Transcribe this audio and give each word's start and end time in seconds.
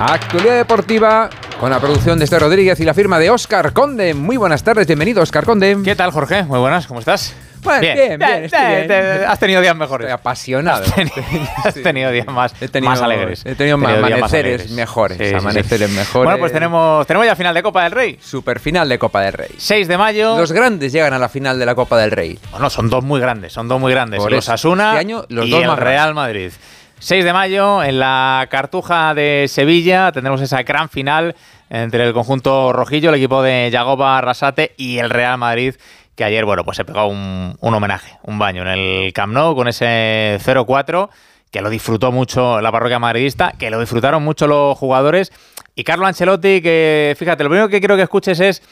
Actualidad 0.00 0.56
deportiva 0.56 1.28
con 1.58 1.70
la 1.70 1.80
producción 1.80 2.18
de 2.18 2.24
Este 2.24 2.38
Rodríguez 2.38 2.78
y 2.78 2.84
la 2.84 2.94
firma 2.94 3.18
de 3.18 3.30
Oscar 3.30 3.72
Conde. 3.72 4.14
Muy 4.14 4.36
buenas 4.36 4.62
tardes, 4.62 4.86
bienvenido 4.86 5.22
Oscar 5.22 5.44
Conde. 5.44 5.76
¿Qué 5.84 5.96
tal, 5.96 6.12
Jorge? 6.12 6.44
Muy 6.44 6.60
buenas, 6.60 6.86
¿cómo 6.86 7.00
estás? 7.00 7.34
Bueno, 7.64 7.80
bien, 7.80 8.16
bien, 8.20 8.44
estoy 8.44 8.60
bien. 8.66 8.86
te- 8.86 9.26
has 9.26 9.38
tenido 9.40 9.60
días 9.60 9.74
mejores. 9.74 10.04
Estoy 10.06 10.14
apasionado. 10.14 10.84
Has 10.84 10.94
tenido, 10.94 11.14
has 11.64 11.74
tenido 11.74 12.10
días 12.12 12.26
más, 12.28 12.54
He 12.62 12.68
tenido- 12.68 12.90
más 12.92 13.02
alegres. 13.02 13.44
he 13.44 13.56
tenido 13.56 13.76
más 13.76 13.96
amaneceres 13.96 14.32
alegres. 14.60 14.70
mejores, 14.70 15.34
amaneceres 15.34 15.90
mejores. 15.90 16.24
Bueno, 16.26 16.38
pues 16.38 16.52
tenemos, 16.52 17.04
tenemos 17.08 17.26
ya 17.26 17.34
final 17.34 17.52
de 17.54 17.62
Copa 17.64 17.82
del 17.82 17.92
Rey. 17.92 18.18
Super 18.22 18.60
final 18.60 18.88
de 18.88 18.98
Copa 19.00 19.22
del 19.22 19.32
Rey. 19.32 19.50
6 19.58 19.88
de 19.88 19.98
mayo. 19.98 20.38
Los 20.38 20.52
grandes 20.52 20.92
llegan 20.92 21.12
a 21.12 21.18
la 21.18 21.28
final 21.28 21.58
de 21.58 21.66
la 21.66 21.74
Copa 21.74 21.98
del 21.98 22.12
Rey. 22.12 22.38
Bueno, 22.52 22.70
son 22.70 22.88
dos 22.88 23.02
muy 23.02 23.20
grandes, 23.20 23.52
son 23.52 23.66
dos 23.66 23.80
muy 23.80 23.90
grandes. 23.92 24.20
Por 24.20 24.30
los. 24.30 24.48
Asuna 24.48 24.90
Este 24.90 25.00
año, 25.00 25.24
los 25.28 25.46
y 25.46 25.50
dos 25.50 25.62
el 25.62 25.66
más 25.66 25.78
Real 25.80 26.14
Madrid. 26.14 26.52
6 27.00 27.24
de 27.24 27.32
mayo, 27.32 27.84
en 27.84 28.00
la 28.00 28.48
Cartuja 28.50 29.14
de 29.14 29.46
Sevilla, 29.48 30.10
tendremos 30.10 30.40
esa 30.40 30.62
gran 30.64 30.88
final 30.88 31.36
entre 31.70 32.04
el 32.04 32.12
conjunto 32.12 32.72
rojillo, 32.72 33.10
el 33.10 33.16
equipo 33.16 33.40
de 33.40 33.70
Yagoba 33.70 34.18
Arrasate 34.18 34.74
y 34.76 34.98
el 34.98 35.08
Real 35.08 35.38
Madrid, 35.38 35.76
que 36.16 36.24
ayer, 36.24 36.44
bueno, 36.44 36.64
pues 36.64 36.76
se 36.76 36.84
pegó 36.84 37.06
un, 37.06 37.56
un 37.60 37.74
homenaje, 37.74 38.18
un 38.24 38.40
baño 38.40 38.62
en 38.62 38.68
el 38.68 39.12
Camp 39.12 39.32
Nou 39.32 39.54
con 39.54 39.68
ese 39.68 40.38
0-4, 40.44 41.08
que 41.52 41.62
lo 41.62 41.70
disfrutó 41.70 42.10
mucho 42.10 42.60
la 42.60 42.72
parroquia 42.72 42.98
madridista, 42.98 43.52
que 43.56 43.70
lo 43.70 43.78
disfrutaron 43.78 44.24
mucho 44.24 44.48
los 44.48 44.76
jugadores. 44.76 45.32
Y 45.76 45.84
Carlo 45.84 46.06
Ancelotti, 46.06 46.60
que 46.60 47.14
fíjate, 47.16 47.44
lo 47.44 47.50
primero 47.50 47.68
que 47.68 47.78
quiero 47.78 47.94
que 47.94 48.02
escuches 48.02 48.40
es 48.40 48.62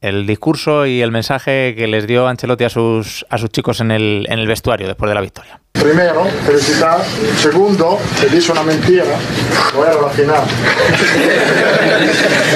el 0.00 0.26
discurso 0.26 0.86
y 0.86 1.02
el 1.02 1.10
mensaje 1.10 1.74
que 1.76 1.86
les 1.86 2.06
dio 2.06 2.28
Ancelotti 2.28 2.64
a 2.64 2.68
sus, 2.68 3.26
a 3.28 3.38
sus 3.38 3.50
chicos 3.50 3.80
en 3.80 3.90
el, 3.90 4.26
en 4.28 4.38
el 4.38 4.46
vestuario 4.46 4.86
después 4.86 5.08
de 5.08 5.14
la 5.14 5.20
victoria. 5.20 5.60
Primero, 5.72 6.24
felicidad. 6.44 6.98
Segundo, 7.36 7.98
te 8.20 8.28
dice 8.28 8.52
una 8.52 8.62
mentira. 8.62 9.04
No 9.74 9.84
era 9.84 10.00
la 10.00 10.08
final. 10.08 10.42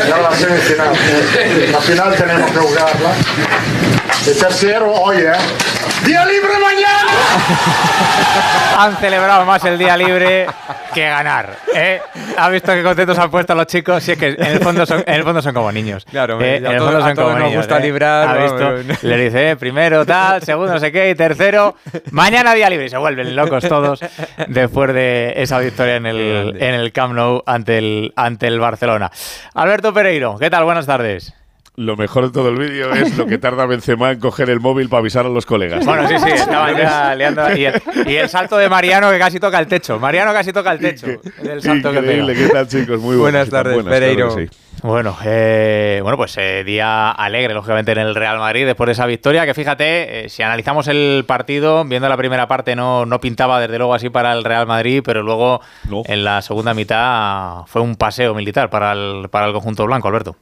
Era 0.06 0.22
la 0.22 0.32
semifinal. 0.32 0.92
La 1.70 1.80
final 1.80 2.14
tenemos 2.16 2.50
que 2.50 2.58
jugarla. 2.58 3.12
Y 4.26 4.38
tercero, 4.38 4.92
oye, 4.92 5.32
día 6.04 6.24
libre 6.26 6.58
mañana. 6.60 7.12
Han 8.78 8.96
celebrado 8.96 9.44
más 9.44 9.64
el 9.64 9.78
día 9.78 9.96
libre 9.96 10.46
que 10.94 11.02
ganar. 11.02 11.56
¿eh? 11.74 12.00
¿Ha 12.36 12.48
visto 12.48 12.72
qué 12.72 12.82
contentos 12.82 13.18
han 13.18 13.30
puesto 13.30 13.54
los 13.54 13.66
chicos? 13.66 14.02
Si 14.02 14.12
es 14.12 14.18
que 14.18 14.28
en 14.28 14.42
el 14.42 14.60
fondo 14.60 14.84
son, 14.86 15.04
en 15.06 15.14
el 15.14 15.22
fondo 15.22 15.40
son 15.42 15.54
como 15.54 15.70
niños. 15.70 16.04
Claro, 16.04 16.40
¿eh? 16.40 16.56
en 16.56 16.66
el 16.66 16.78
fondo 16.78 17.00
son 17.00 17.14
como 17.14 17.30
nos 17.30 17.38
niños. 17.38 17.56
gusta 17.58 17.78
¿eh? 17.78 17.82
librar, 17.82 18.28
¿Ha 18.28 18.42
visto? 18.42 18.96
Le 19.06 19.16
dice, 19.18 19.50
eh, 19.50 19.56
primero 19.56 20.04
tal, 20.04 20.42
segundo 20.42 20.72
no 20.72 20.80
sé 20.80 20.90
qué, 20.90 21.10
y 21.10 21.14
tercero, 21.14 21.76
mañana 22.10 22.54
día 22.54 22.68
libre. 22.70 22.86
Y 22.86 22.90
se 22.90 22.96
vuelven 22.96 23.36
locos 23.36 23.68
todos 23.68 24.00
después 24.48 24.92
de 24.94 25.34
esa 25.36 25.58
victoria 25.58 25.96
en 25.96 26.06
el, 26.06 26.56
en 26.58 26.74
el 26.74 26.92
Camp 26.92 27.14
Nou 27.14 27.42
ante 27.46 27.78
el, 27.78 28.12
ante 28.16 28.46
el 28.46 28.58
Barcelona. 28.58 29.10
Alberto 29.54 29.92
Pereiro, 29.92 30.36
¿qué 30.38 30.50
tal? 30.50 30.64
Buenas 30.64 30.86
tardes. 30.86 31.34
Lo 31.76 31.96
mejor 31.96 32.26
de 32.26 32.32
todo 32.32 32.50
el 32.50 32.58
vídeo 32.58 32.92
es 32.92 33.16
lo 33.16 33.26
que 33.26 33.38
tarda 33.38 33.64
Benzema 33.64 34.10
en 34.10 34.20
coger 34.20 34.50
el 34.50 34.60
móvil 34.60 34.90
para 34.90 34.98
avisar 35.00 35.24
a 35.24 35.30
los 35.30 35.46
colegas. 35.46 35.84
Bueno, 35.86 36.06
sí, 36.06 36.18
sí, 36.18 36.28
estaban 36.30 36.76
ya 36.76 37.14
liando. 37.14 37.50
Y 37.56 37.64
el, 37.64 37.82
y 38.06 38.16
el 38.16 38.28
salto 38.28 38.58
de 38.58 38.68
Mariano 38.68 39.10
que 39.10 39.18
casi 39.18 39.40
toca 39.40 39.58
el 39.58 39.66
techo. 39.66 39.98
Mariano 39.98 40.34
casi 40.34 40.52
toca 40.52 40.70
el 40.72 40.78
techo. 40.80 41.06
El 41.42 41.62
salto 41.62 41.90
que. 41.90 41.98
Increíble, 41.98 42.34
¿qué 42.34 42.48
tal 42.48 42.68
chicos? 42.68 43.00
Muy 43.00 43.16
Buenas 43.16 43.48
buenas, 43.48 43.50
tardes, 43.50 43.74
buenas, 43.74 43.90
Pereiro. 43.92 44.36
que 44.36 44.48
sí. 44.48 44.56
Bueno, 44.82 45.16
eh, 45.24 46.00
bueno, 46.02 46.16
pues 46.18 46.36
eh, 46.38 46.62
día 46.64 47.10
alegre, 47.12 47.54
lógicamente, 47.54 47.92
en 47.92 47.98
el 47.98 48.14
Real 48.16 48.38
Madrid 48.38 48.66
después 48.66 48.86
de 48.88 48.92
esa 48.92 49.06
victoria. 49.06 49.46
Que 49.46 49.54
fíjate, 49.54 50.26
eh, 50.26 50.28
si 50.28 50.42
analizamos 50.42 50.88
el 50.88 51.24
partido, 51.26 51.84
viendo 51.84 52.06
la 52.08 52.16
primera 52.18 52.48
parte, 52.48 52.76
no, 52.76 53.06
no 53.06 53.18
pintaba 53.20 53.60
desde 53.60 53.78
luego 53.78 53.94
así 53.94 54.10
para 54.10 54.32
el 54.34 54.44
Real 54.44 54.66
Madrid, 54.66 55.02
pero 55.04 55.22
luego 55.22 55.60
No. 55.88 56.02
en 56.04 56.22
la 56.24 56.42
segunda 56.42 56.74
mitad 56.74 57.62
fue 57.66 57.80
un 57.80 57.94
paseo 57.96 58.34
militar 58.34 58.68
para 58.70 58.92
el, 58.92 59.28
para 59.30 59.46
el 59.46 59.52
conjunto 59.54 59.86
blanco, 59.86 60.08
Alberto. 60.08 60.36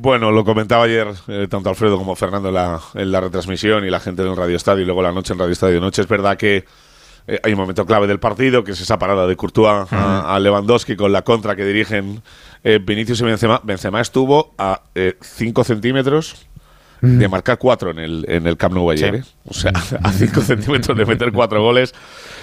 Bueno, 0.00 0.30
lo 0.30 0.44
comentaba 0.44 0.84
ayer 0.84 1.08
eh, 1.26 1.48
tanto 1.50 1.70
Alfredo 1.70 1.98
como 1.98 2.14
Fernando 2.14 2.50
en 2.50 2.54
la, 2.54 2.80
en 2.94 3.10
la 3.10 3.20
retransmisión 3.20 3.84
y 3.84 3.90
la 3.90 3.98
gente 3.98 4.22
del 4.22 4.36
Radio 4.36 4.56
Estadio 4.56 4.82
y 4.82 4.86
luego 4.86 5.02
la 5.02 5.10
noche 5.10 5.32
en 5.32 5.40
Radio 5.40 5.52
Estadio 5.52 5.80
Noche. 5.80 6.02
Es 6.02 6.08
verdad 6.08 6.36
que 6.36 6.64
eh, 7.26 7.40
hay 7.42 7.52
un 7.52 7.58
momento 7.58 7.84
clave 7.84 8.06
del 8.06 8.20
partido, 8.20 8.62
que 8.62 8.72
es 8.72 8.80
esa 8.80 8.96
parada 8.96 9.26
de 9.26 9.34
Courtois 9.34 9.92
a, 9.92 10.36
a 10.36 10.38
Lewandowski 10.38 10.94
con 10.94 11.10
la 11.10 11.22
contra 11.22 11.56
que 11.56 11.64
dirigen 11.64 12.22
eh, 12.62 12.78
Vinicius 12.80 13.22
y 13.22 13.24
Benzema. 13.24 13.60
Benzema 13.64 14.00
estuvo 14.00 14.54
a 14.56 14.82
5 15.20 15.64
centímetros 15.64 16.46
de 17.00 17.28
marcar 17.28 17.58
4 17.58 17.90
en 17.90 17.98
el, 17.98 18.24
en 18.28 18.46
el 18.46 18.56
Camp 18.56 18.74
Nou 18.74 18.90
ayer. 18.92 19.24
Sí. 19.24 19.32
O 19.46 19.54
sea, 19.54 19.72
a 20.04 20.12
5 20.12 20.40
centímetros 20.42 20.96
de 20.96 21.06
meter 21.06 21.32
4 21.32 21.60
goles. 21.60 21.92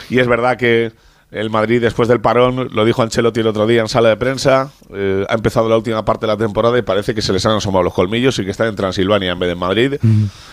Y 0.10 0.20
es 0.20 0.28
verdad 0.28 0.58
que 0.58 0.92
el 1.36 1.50
Madrid, 1.50 1.82
después 1.82 2.08
del 2.08 2.22
parón, 2.22 2.70
lo 2.72 2.86
dijo 2.86 3.02
Ancelotti 3.02 3.42
el 3.42 3.48
otro 3.48 3.68
día 3.68 3.82
en 3.82 3.90
sala 3.90 4.08
de 4.08 4.16
prensa, 4.16 4.72
eh, 4.94 5.26
ha 5.28 5.34
empezado 5.34 5.68
la 5.68 5.76
última 5.76 6.06
parte 6.06 6.26
de 6.26 6.32
la 6.32 6.38
temporada 6.38 6.78
y 6.78 6.82
parece 6.82 7.14
que 7.14 7.22
se 7.22 7.34
les 7.34 7.46
han 7.46 7.58
asomado 7.58 7.84
los 7.84 7.94
colmillos 7.94 8.40
y 8.40 8.46
que 8.46 8.52
están 8.52 8.68
en 8.68 8.76
Transilvania 8.76 9.34
en 9.34 9.40
vez 9.40 9.48
de 9.48 9.54
en 9.54 9.60
Madrid 9.60 9.94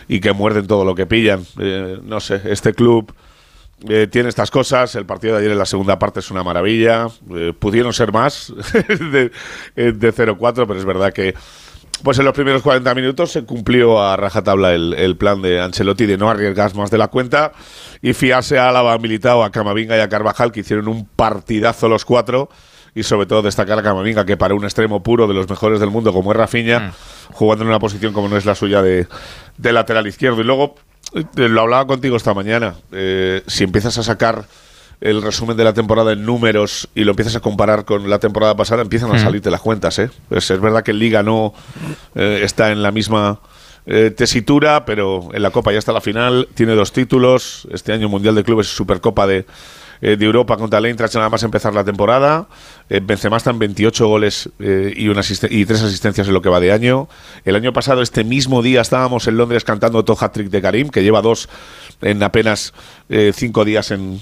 y 0.09 0.20
que 0.20 0.32
muerden 0.32 0.66
todo 0.66 0.84
lo 0.84 0.97
que 0.97 1.06
pillan. 1.06 1.47
Eh, 1.60 2.00
no 2.03 2.19
sé, 2.19 2.41
este 2.47 2.75
club 2.75 3.15
eh, 3.88 4.09
tiene 4.10 4.28
estas 4.28 4.50
cosas. 4.50 4.97
El 4.97 5.06
partido 5.06 5.34
de 5.34 5.41
ayer 5.41 5.53
en 5.53 5.59
la 5.59 5.66
segunda 5.66 6.00
parte 6.00 6.19
es 6.19 6.31
una 6.32 6.43
maravilla. 6.43 7.06
Eh, 7.32 7.53
pudieron 7.56 7.93
ser 7.93 8.12
más 8.12 8.53
de, 8.88 9.31
de 9.76 10.14
0-4, 10.14 10.66
pero 10.66 10.75
es 10.75 10.84
verdad 10.84 11.12
que 11.12 11.34
pues 12.02 12.18
en 12.18 12.24
los 12.24 12.34
primeros 12.34 12.62
40 12.62 12.94
minutos 12.94 13.32
se 13.32 13.44
cumplió 13.44 14.02
a 14.02 14.16
rajatabla 14.16 14.74
el, 14.74 14.94
el 14.94 15.16
plan 15.16 15.40
de 15.42 15.60
Ancelotti 15.60 16.06
de 16.06 16.18
no 16.18 16.28
arriesgar 16.28 16.74
más 16.74 16.90
de 16.90 16.98
la 16.98 17.08
cuenta 17.08 17.52
y 18.00 18.12
fiarse 18.12 18.58
a 18.58 18.68
Álava, 18.68 18.98
Militao, 18.98 19.44
a 19.44 19.50
Camavinga 19.50 19.96
y 19.96 20.00
a 20.00 20.08
Carvajal, 20.08 20.52
que 20.52 20.60
hicieron 20.60 20.88
un 20.88 21.06
partidazo 21.06 21.88
los 21.88 22.04
cuatro. 22.04 22.50
Y 22.94 23.04
sobre 23.04 23.26
todo 23.26 23.40
destacar 23.40 23.78
a 23.78 23.82
Camavinga, 23.82 24.26
que 24.26 24.36
para 24.36 24.54
un 24.54 24.64
extremo 24.64 25.02
puro 25.02 25.26
de 25.26 25.32
los 25.32 25.48
mejores 25.48 25.80
del 25.80 25.88
mundo, 25.88 26.12
como 26.12 26.32
es 26.32 26.36
Rafinha, 26.36 26.92
jugando 27.32 27.64
en 27.64 27.68
una 27.68 27.78
posición 27.78 28.12
como 28.12 28.28
no 28.28 28.36
es 28.36 28.44
la 28.44 28.54
suya 28.54 28.82
de, 28.82 29.06
de 29.56 29.72
lateral 29.72 30.06
izquierdo. 30.06 30.42
Y 30.42 30.44
luego, 30.44 30.74
eh, 31.14 31.24
lo 31.34 31.62
hablaba 31.62 31.86
contigo 31.86 32.16
esta 32.16 32.34
mañana, 32.34 32.74
eh, 32.92 33.42
si 33.46 33.64
empiezas 33.64 33.96
a 33.96 34.02
sacar 34.02 34.44
el 35.02 35.20
resumen 35.20 35.56
de 35.56 35.64
la 35.64 35.72
temporada 35.72 36.12
en 36.12 36.24
números 36.24 36.88
y 36.94 37.02
lo 37.02 37.10
empiezas 37.10 37.34
a 37.34 37.40
comparar 37.40 37.84
con 37.84 38.08
la 38.08 38.20
temporada 38.20 38.56
pasada, 38.56 38.82
empiezan 38.82 39.12
a 39.12 39.18
salirte 39.18 39.50
las 39.50 39.60
cuentas. 39.60 39.98
¿eh? 39.98 40.10
Pues 40.28 40.48
es 40.48 40.60
verdad 40.60 40.84
que 40.84 40.92
Liga 40.92 41.24
no 41.24 41.52
eh, 42.14 42.40
está 42.44 42.70
en 42.70 42.82
la 42.82 42.92
misma 42.92 43.40
eh, 43.84 44.12
tesitura, 44.16 44.84
pero 44.84 45.28
en 45.32 45.42
la 45.42 45.50
Copa 45.50 45.72
ya 45.72 45.78
está 45.80 45.92
la 45.92 46.00
final, 46.00 46.48
tiene 46.54 46.74
dos 46.76 46.92
títulos, 46.92 47.66
este 47.72 47.92
año 47.92 48.08
Mundial 48.08 48.36
de 48.36 48.44
Clubes 48.44 48.68
y 48.68 48.76
Supercopa 48.76 49.26
de, 49.26 49.44
eh, 50.02 50.16
de 50.16 50.26
Europa 50.26 50.56
contra 50.56 50.80
el 50.80 50.86
Eintracht 50.86 51.14
nada 51.14 51.30
más 51.30 51.42
empezar 51.44 51.72
la 51.72 51.84
temporada. 51.84 52.48
Eh, 52.90 53.00
Benzema 53.02 53.36
está 53.36 53.50
en 53.50 53.60
28 53.60 54.06
goles 54.08 54.50
eh, 54.58 54.92
y, 54.96 55.06
una 55.08 55.22
y 55.48 55.64
tres 55.64 55.82
asistencias 55.82 56.26
en 56.26 56.34
lo 56.34 56.42
que 56.42 56.48
va 56.48 56.58
de 56.58 56.72
año. 56.72 57.08
El 57.44 57.54
año 57.54 57.72
pasado, 57.72 58.02
este 58.02 58.24
mismo 58.24 58.62
día, 58.62 58.80
estábamos 58.80 59.28
en 59.28 59.36
Londres 59.36 59.62
cantando 59.62 59.98
otro 59.98 60.16
hat-trick 60.20 60.50
de 60.50 60.60
Karim, 60.60 60.88
que 60.88 61.04
lleva 61.04 61.22
dos 61.22 61.48
en 62.00 62.20
apenas 62.22 62.74
eh, 63.08 63.32
cinco 63.32 63.64
días 63.64 63.92
en, 63.92 64.20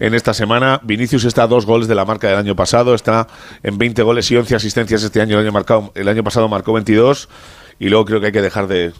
en 0.00 0.14
esta 0.14 0.32
semana. 0.32 0.80
Vinicius 0.82 1.24
está 1.24 1.42
a 1.42 1.46
dos 1.46 1.66
goles 1.66 1.88
de 1.88 1.94
la 1.94 2.06
marca 2.06 2.26
del 2.28 2.38
año 2.38 2.56
pasado, 2.56 2.94
está 2.94 3.28
en 3.62 3.76
20 3.76 4.02
goles 4.02 4.30
y 4.30 4.36
11 4.36 4.54
asistencias 4.56 5.02
este 5.02 5.20
año. 5.20 5.38
El 5.38 5.44
año, 5.44 5.52
marcado, 5.52 5.92
el 5.94 6.08
año 6.08 6.24
pasado 6.24 6.48
marcó 6.48 6.72
22 6.72 7.28
y 7.78 7.90
luego 7.90 8.06
creo 8.06 8.20
que 8.20 8.26
hay 8.26 8.32
que 8.32 8.42
dejar 8.42 8.66
de 8.66 8.92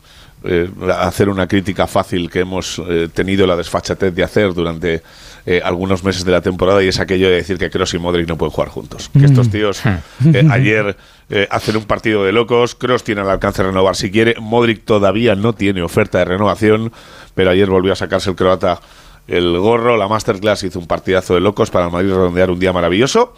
eh, 0.45 0.71
hacer 0.99 1.29
una 1.29 1.49
crítica 1.49 1.87
fácil 1.87 2.31
que 2.31 2.41
hemos 2.41 2.81
eh, 2.89 3.09
tenido 3.13 3.47
la 3.47 3.57
desfachatez 3.57 4.15
de 4.15 4.23
hacer 4.23 4.55
durante 4.55 5.03
eh, 5.47 5.61
algunos 5.65 6.05
meses 6.05 6.25
de 6.25 6.33
la 6.33 6.41
temporada 6.41 6.83
y 6.83 6.89
es 6.89 7.01
aquello 7.01 7.29
de 7.29 7.37
decir 7.37 7.59
que 7.59 7.71
Kroos 7.71 7.93
y 7.95 7.99
Modric 7.99 8.29
no 8.29 8.37
pueden 8.37 8.53
jugar 8.53 8.69
juntos. 8.69 9.11
Que 9.13 9.25
estos 9.25 9.51
tíos 9.51 9.83
eh, 9.85 10.47
ayer 10.51 10.97
hacen 11.51 11.77
un 11.77 11.85
partido 11.85 12.25
de 12.25 12.33
locos, 12.33 12.75
Kroos 12.75 13.05
tiene 13.05 13.21
al 13.21 13.31
alcance 13.31 13.63
de 13.63 13.69
renovar 13.69 13.97
si 13.97 14.11
quiere, 14.11 14.37
Modric 14.41 14.85
todavía 14.85 15.35
no 15.35 15.55
tiene 15.55 15.83
oferta 15.83 16.19
de 16.19 16.25
renovación, 16.25 16.93
pero 17.35 17.51
ayer 17.51 17.69
volvió 17.69 17.93
a 17.93 17.97
sacarse 17.97 18.31
el 18.31 18.37
croata 18.37 18.81
el 19.27 19.59
gorro, 19.59 19.97
la 19.97 20.09
masterclass 20.09 20.65
hizo 20.65 20.79
un 20.79 20.87
partidazo 20.87 21.35
de 21.35 21.41
locos 21.41 21.71
para 21.71 21.87
el 21.87 21.93
Madrid 21.93 22.11
redondear 22.11 22.51
un 22.51 22.59
día 22.59 22.73
maravilloso 22.73 23.35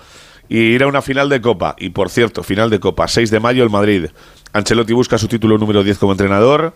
y 0.49 0.59
ir 0.59 0.83
a 0.83 0.87
una 0.89 1.03
final 1.03 1.29
de 1.29 1.41
Copa. 1.41 1.77
Y 1.79 1.91
por 1.91 2.11
cierto, 2.11 2.43
final 2.43 2.71
de 2.71 2.81
Copa, 2.81 3.09
6 3.09 3.31
de 3.31 3.41
mayo, 3.41 3.63
el 3.63 3.71
Madrid. 3.71 4.07
Ancelotti 4.53 4.93
busca 4.93 5.19
su 5.19 5.29
título 5.29 5.59
número 5.59 5.83
10 5.83 5.99
como 5.99 6.13
entrenador. 6.13 6.75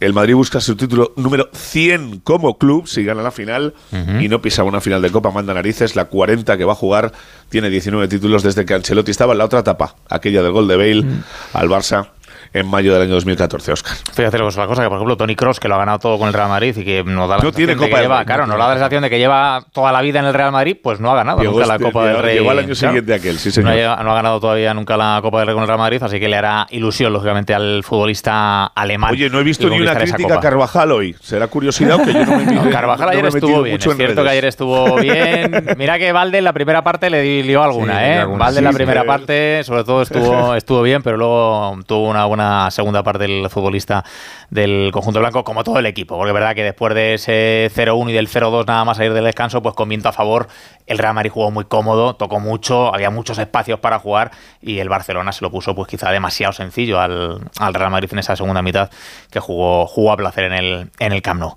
El 0.00 0.12
Madrid 0.12 0.34
busca 0.34 0.60
su 0.60 0.76
título 0.76 1.12
número 1.16 1.48
100 1.52 2.20
como 2.20 2.56
club 2.56 2.86
si 2.86 3.02
gana 3.04 3.22
la 3.22 3.32
final 3.32 3.74
y 4.20 4.28
no 4.28 4.40
pisa 4.40 4.62
una 4.62 4.80
final 4.80 5.02
de 5.02 5.10
Copa, 5.10 5.30
manda 5.30 5.54
narices. 5.54 5.96
La 5.96 6.04
40 6.04 6.56
que 6.56 6.64
va 6.64 6.72
a 6.72 6.76
jugar 6.76 7.12
tiene 7.48 7.68
19 7.70 8.06
títulos 8.08 8.42
desde 8.42 8.64
que 8.64 8.74
Ancelotti 8.74 9.10
estaba 9.10 9.32
en 9.32 9.38
la 9.38 9.44
otra 9.44 9.60
etapa, 9.60 9.96
aquella 10.08 10.42
del 10.42 10.52
gol 10.52 10.68
de 10.68 10.76
Bale 10.76 11.04
al 11.52 11.68
Barça 11.68 12.10
en 12.52 12.66
mayo 12.68 12.92
del 12.92 13.02
año 13.02 13.14
2014, 13.14 13.72
Oscar. 13.72 13.94
Fíjate 14.12 14.38
la 14.38 14.44
cosa, 14.44 14.82
que 14.82 14.88
por 14.88 14.96
ejemplo 14.96 15.16
Tony 15.16 15.36
Cross, 15.36 15.60
que 15.60 15.68
lo 15.68 15.74
ha 15.74 15.78
ganado 15.78 15.98
todo 15.98 16.18
con 16.18 16.28
el 16.28 16.34
Real 16.34 16.48
Madrid 16.48 16.76
y 16.76 16.84
que 16.84 17.04
nos 17.04 17.28
da 17.28 17.36
la 17.38 17.42
No 17.44 17.52
tiene 17.52 17.72
de 17.72 17.76
Copa 17.76 17.88
que 17.88 17.94
del 17.94 18.02
lleva, 18.02 18.24
claro, 18.24 18.46
no 18.46 18.56
da 18.56 18.68
la 18.68 18.74
sensación 18.74 19.02
de 19.02 19.10
que 19.10 19.18
lleva 19.18 19.64
toda 19.72 19.92
la 19.92 20.00
vida 20.02 20.18
en 20.20 20.24
el 20.26 20.34
Real 20.34 20.52
Madrid, 20.52 20.76
pues 20.82 21.00
no 21.00 21.10
ha 21.10 21.16
ganado 21.16 21.40
Llegó 21.40 21.52
nunca 21.52 21.66
la 21.66 21.74
este- 21.74 21.84
Copa 21.84 22.06
del 22.06 22.18
Rey. 22.18 22.38
llegó 22.38 22.50
al 22.50 22.58
año 22.58 22.66
Claro. 22.74 22.76
siguiente 22.76 23.14
aquel, 23.14 23.38
sí, 23.38 23.48
No 23.48 23.52
señor. 23.52 23.70
ha, 23.72 23.74
llegado- 23.76 24.02
no 24.04 24.10
ha 24.10 24.14
ganado 24.14 24.40
todavía 24.40 24.74
nunca 24.74 24.96
la 24.96 25.18
Copa 25.22 25.38
del 25.38 25.46
Rey 25.48 25.54
con 25.54 25.62
el 25.62 25.68
Real 25.68 25.78
Madrid, 25.78 26.02
así 26.02 26.18
que 26.20 26.28
le 26.28 26.36
hará 26.36 26.66
ilusión, 26.70 27.12
lógicamente, 27.12 27.54
al 27.54 27.82
futbolista 27.84 28.66
alemán. 28.66 29.12
Oye, 29.12 29.28
no 29.30 29.40
he 29.40 29.42
visto 29.44 29.68
ni 29.68 29.80
una 29.80 29.94
crítica 29.94 30.36
a. 30.36 30.40
Carvajal 30.40 30.92
hoy. 30.92 31.14
¿Será 31.20 31.48
curiosidad 31.48 32.02
que 32.04 32.12
yo 32.12 32.24
no 32.24 32.36
me 32.36 32.42
he 32.44 32.46
No, 32.54 32.70
Carvajal 32.70 33.06
no 33.06 33.12
me 33.12 33.18
ayer 33.18 33.24
metido 33.24 33.36
estuvo 33.48 33.62
bien, 33.62 33.74
mucho 33.74 33.90
es 33.90 33.96
cierto 33.96 34.14
que 34.14 34.20
redes? 34.22 34.32
ayer 34.32 34.44
estuvo 34.46 34.96
bien. 35.00 35.66
Mira 35.76 35.98
que 35.98 36.12
Valde 36.12 36.38
en 36.38 36.44
la 36.44 36.52
primera 36.52 36.82
parte 36.82 37.10
le 37.10 37.42
lió 37.42 37.62
alguna, 37.62 37.98
Sí, 37.98 38.04
¿eh? 38.06 38.18
alguna. 38.18 38.44
Valde 38.46 38.58
en 38.58 38.64
la 38.64 38.72
primera 38.72 39.04
parte, 39.04 39.62
sobre 39.64 39.84
todo 39.84 40.02
estuvo, 40.02 40.54
estuvo 40.54 40.82
bien, 40.82 41.02
pero 41.02 41.16
luego 41.16 41.78
tuvo 41.86 42.08
una 42.08 42.24
buena 42.24 42.37
segunda 42.70 43.02
parte 43.02 43.24
el 43.24 43.48
futbolista 43.50 44.04
del 44.50 44.90
conjunto 44.92 45.20
blanco, 45.20 45.44
como 45.44 45.64
todo 45.64 45.78
el 45.78 45.86
equipo, 45.86 46.16
porque 46.16 46.30
es 46.30 46.34
verdad 46.34 46.54
que 46.54 46.64
después 46.64 46.94
de 46.94 47.14
ese 47.14 47.70
0-1 47.74 48.10
y 48.10 48.12
del 48.12 48.28
0-2 48.28 48.66
nada 48.66 48.84
más 48.84 48.96
salir 48.96 49.12
del 49.12 49.24
descanso, 49.24 49.62
pues 49.62 49.74
con 49.74 49.88
viento 49.88 50.08
a 50.08 50.12
favor, 50.12 50.48
el 50.86 50.98
Real 50.98 51.14
Madrid 51.14 51.30
jugó 51.30 51.50
muy 51.50 51.64
cómodo, 51.64 52.16
tocó 52.16 52.40
mucho, 52.40 52.94
había 52.94 53.10
muchos 53.10 53.38
espacios 53.38 53.80
para 53.80 53.98
jugar 53.98 54.30
y 54.60 54.78
el 54.78 54.88
Barcelona 54.88 55.32
se 55.32 55.44
lo 55.44 55.50
puso 55.50 55.74
pues 55.74 55.88
quizá 55.88 56.10
demasiado 56.10 56.52
sencillo 56.52 57.00
al, 57.00 57.40
al 57.58 57.74
Real 57.74 57.90
Madrid 57.90 58.08
en 58.12 58.18
esa 58.20 58.36
segunda 58.36 58.62
mitad 58.62 58.90
que 59.30 59.40
jugó, 59.40 59.86
jugó 59.86 60.12
a 60.12 60.16
placer 60.16 60.44
en 60.44 60.52
el, 60.52 60.90
en 60.98 61.12
el 61.12 61.22
Camp 61.22 61.40
Nou. 61.40 61.54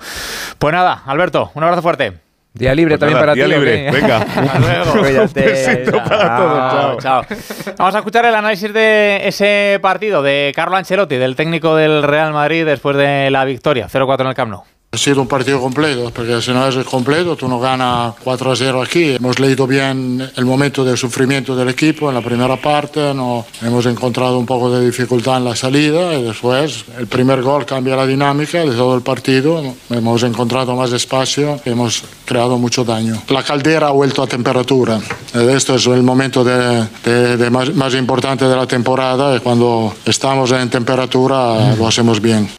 Pues 0.58 0.74
nada, 0.74 1.04
Alberto, 1.06 1.52
un 1.56 1.64
abrazo 1.64 1.82
fuerte. 1.82 2.31
Día 2.54 2.76
libre 2.76 2.98
Pues 2.98 3.00
también 3.00 3.14
nada, 3.16 3.22
para 3.22 3.34
día 3.34 3.46
ti. 3.46 3.52
¿o 3.54 3.58
libre, 3.58 3.86
qué? 3.86 3.92
venga. 3.92 4.18
Hasta 4.22 4.60
luego. 4.60 4.92
Cuídate. 5.00 5.42
besito 5.42 6.04
para 6.04 6.36
todos, 6.38 7.04
Chao. 7.04 7.22
Vamos 7.78 7.96
a 7.96 7.98
escuchar 8.00 8.26
el 8.26 8.36
análisis 8.36 8.74
de 8.74 9.22
ese 9.26 9.80
partido 9.82 10.22
de 10.22 10.52
Carlo 10.54 10.76
Ancelotti, 10.76 11.16
del 11.16 11.36
técnico 11.38 11.76
del 11.78 12.04
Real 12.04 12.34
Madrid, 12.34 12.66
después 12.66 12.98
de 12.98 13.32
la 13.32 13.46
victoria 13.46 13.88
0-4 13.88 14.22
en 14.22 14.28
el 14.28 14.34
Camp 14.36 14.52
Nou. 14.52 14.64
Ha 14.94 14.98
sido 14.98 15.22
un 15.22 15.28
partido 15.30 15.62
completo, 15.62 16.12
porque 16.14 16.42
si 16.42 16.52
no 16.52 16.68
es 16.68 16.76
completo, 16.86 17.38
tú 17.38 17.48
no 17.48 17.62
ganas 17.62 18.14
4 18.26 18.52
a 18.52 18.56
0 18.58 18.82
aquí. 18.82 19.12
Hemos 19.16 19.40
leído 19.40 19.66
bien 19.66 20.30
el 20.36 20.44
momento 20.44 20.84
de 20.84 20.98
sufrimiento 20.98 21.56
del 21.56 21.70
equipo 21.70 22.10
en 22.10 22.16
la 22.16 22.22
primera 22.22 22.58
parte, 22.58 23.14
no, 23.14 23.46
hemos 23.62 23.86
encontrado 23.86 24.38
un 24.38 24.46
poco 24.46 24.70
de 24.70 24.86
dificultad 24.86 25.38
en 25.38 25.46
la 25.46 25.56
salida 25.56 26.14
y 26.16 26.24
después 26.24 26.84
el 27.00 27.08
primer 27.08 27.42
gol 27.42 27.66
cambia 27.66 27.96
la 27.96 28.06
dinámica 28.06 28.66
de 28.66 28.72
todo 28.76 28.94
el 28.94 29.02
partido. 29.02 29.64
Hemos 29.90 30.24
encontrado 30.24 30.76
más 30.76 30.92
espacio 30.92 31.62
hemos 31.64 32.04
creado 32.26 32.58
mucho 32.58 32.84
daño. 32.84 33.16
La 33.30 33.44
caldera 33.44 33.88
ha 33.88 33.92
vuelto 33.92 34.22
a 34.22 34.28
temperatura. 34.28 35.00
Esto 35.34 35.76
es 35.76 35.86
el 35.88 36.04
momento 36.04 36.44
de, 36.44 36.86
de- 37.06 37.38
de 37.38 37.50
más, 37.50 37.74
más 37.74 37.94
importante 37.96 38.44
de 38.44 38.56
la 38.58 38.68
temporada 38.68 39.38
y 39.38 39.40
cuando 39.40 39.94
estamos 40.06 40.52
en 40.52 40.70
temperatura 40.70 41.76
lo 41.78 41.88
hacemos 41.88 42.20
bien. 42.22 42.50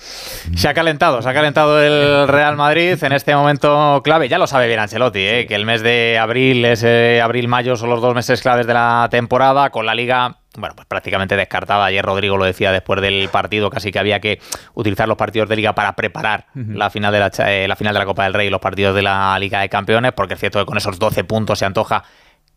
Se 0.56 0.68
ha 0.68 0.74
calentado, 0.74 1.22
se 1.22 1.28
ha 1.28 1.34
calentado 1.34 1.80
el 1.80 2.28
Real 2.28 2.56
Madrid 2.56 3.02
en 3.02 3.12
este 3.12 3.34
momento 3.34 4.00
clave. 4.02 4.28
Ya 4.28 4.38
lo 4.38 4.46
sabe 4.46 4.66
bien 4.66 4.80
Ancelotti, 4.80 5.20
¿eh? 5.20 5.46
que 5.46 5.54
el 5.54 5.64
mes 5.64 5.82
de 5.82 6.18
abril, 6.18 6.64
ese 6.64 7.20
abril-mayo, 7.20 7.76
son 7.76 7.90
los 7.90 8.00
dos 8.00 8.14
meses 8.14 8.42
claves 8.42 8.66
de 8.66 8.74
la 8.74 9.08
temporada, 9.10 9.70
con 9.70 9.86
la 9.86 9.94
liga 9.94 10.38
bueno, 10.58 10.74
pues 10.74 10.86
prácticamente 10.86 11.36
descartada. 11.36 11.86
Ayer 11.86 12.04
Rodrigo 12.04 12.36
lo 12.36 12.44
decía 12.44 12.72
después 12.72 13.00
del 13.00 13.28
partido, 13.30 13.70
casi 13.70 13.90
que 13.90 13.98
había 13.98 14.20
que 14.20 14.38
utilizar 14.74 15.08
los 15.08 15.16
partidos 15.16 15.48
de 15.48 15.56
liga 15.56 15.74
para 15.74 15.94
preparar 15.94 16.46
la, 16.54 16.90
final 16.90 17.12
de 17.12 17.20
la, 17.20 17.30
eh, 17.48 17.66
la 17.66 17.76
final 17.76 17.94
de 17.94 17.98
la 18.00 18.04
Copa 18.04 18.24
del 18.24 18.34
Rey 18.34 18.48
y 18.48 18.50
los 18.50 18.60
partidos 18.60 18.94
de 18.94 19.02
la 19.02 19.38
Liga 19.38 19.60
de 19.60 19.68
Campeones, 19.68 20.12
porque 20.12 20.34
es 20.34 20.40
cierto 20.40 20.58
que 20.58 20.66
con 20.66 20.76
esos 20.76 20.98
12 20.98 21.24
puntos 21.24 21.58
se 21.58 21.64
antoja 21.64 22.04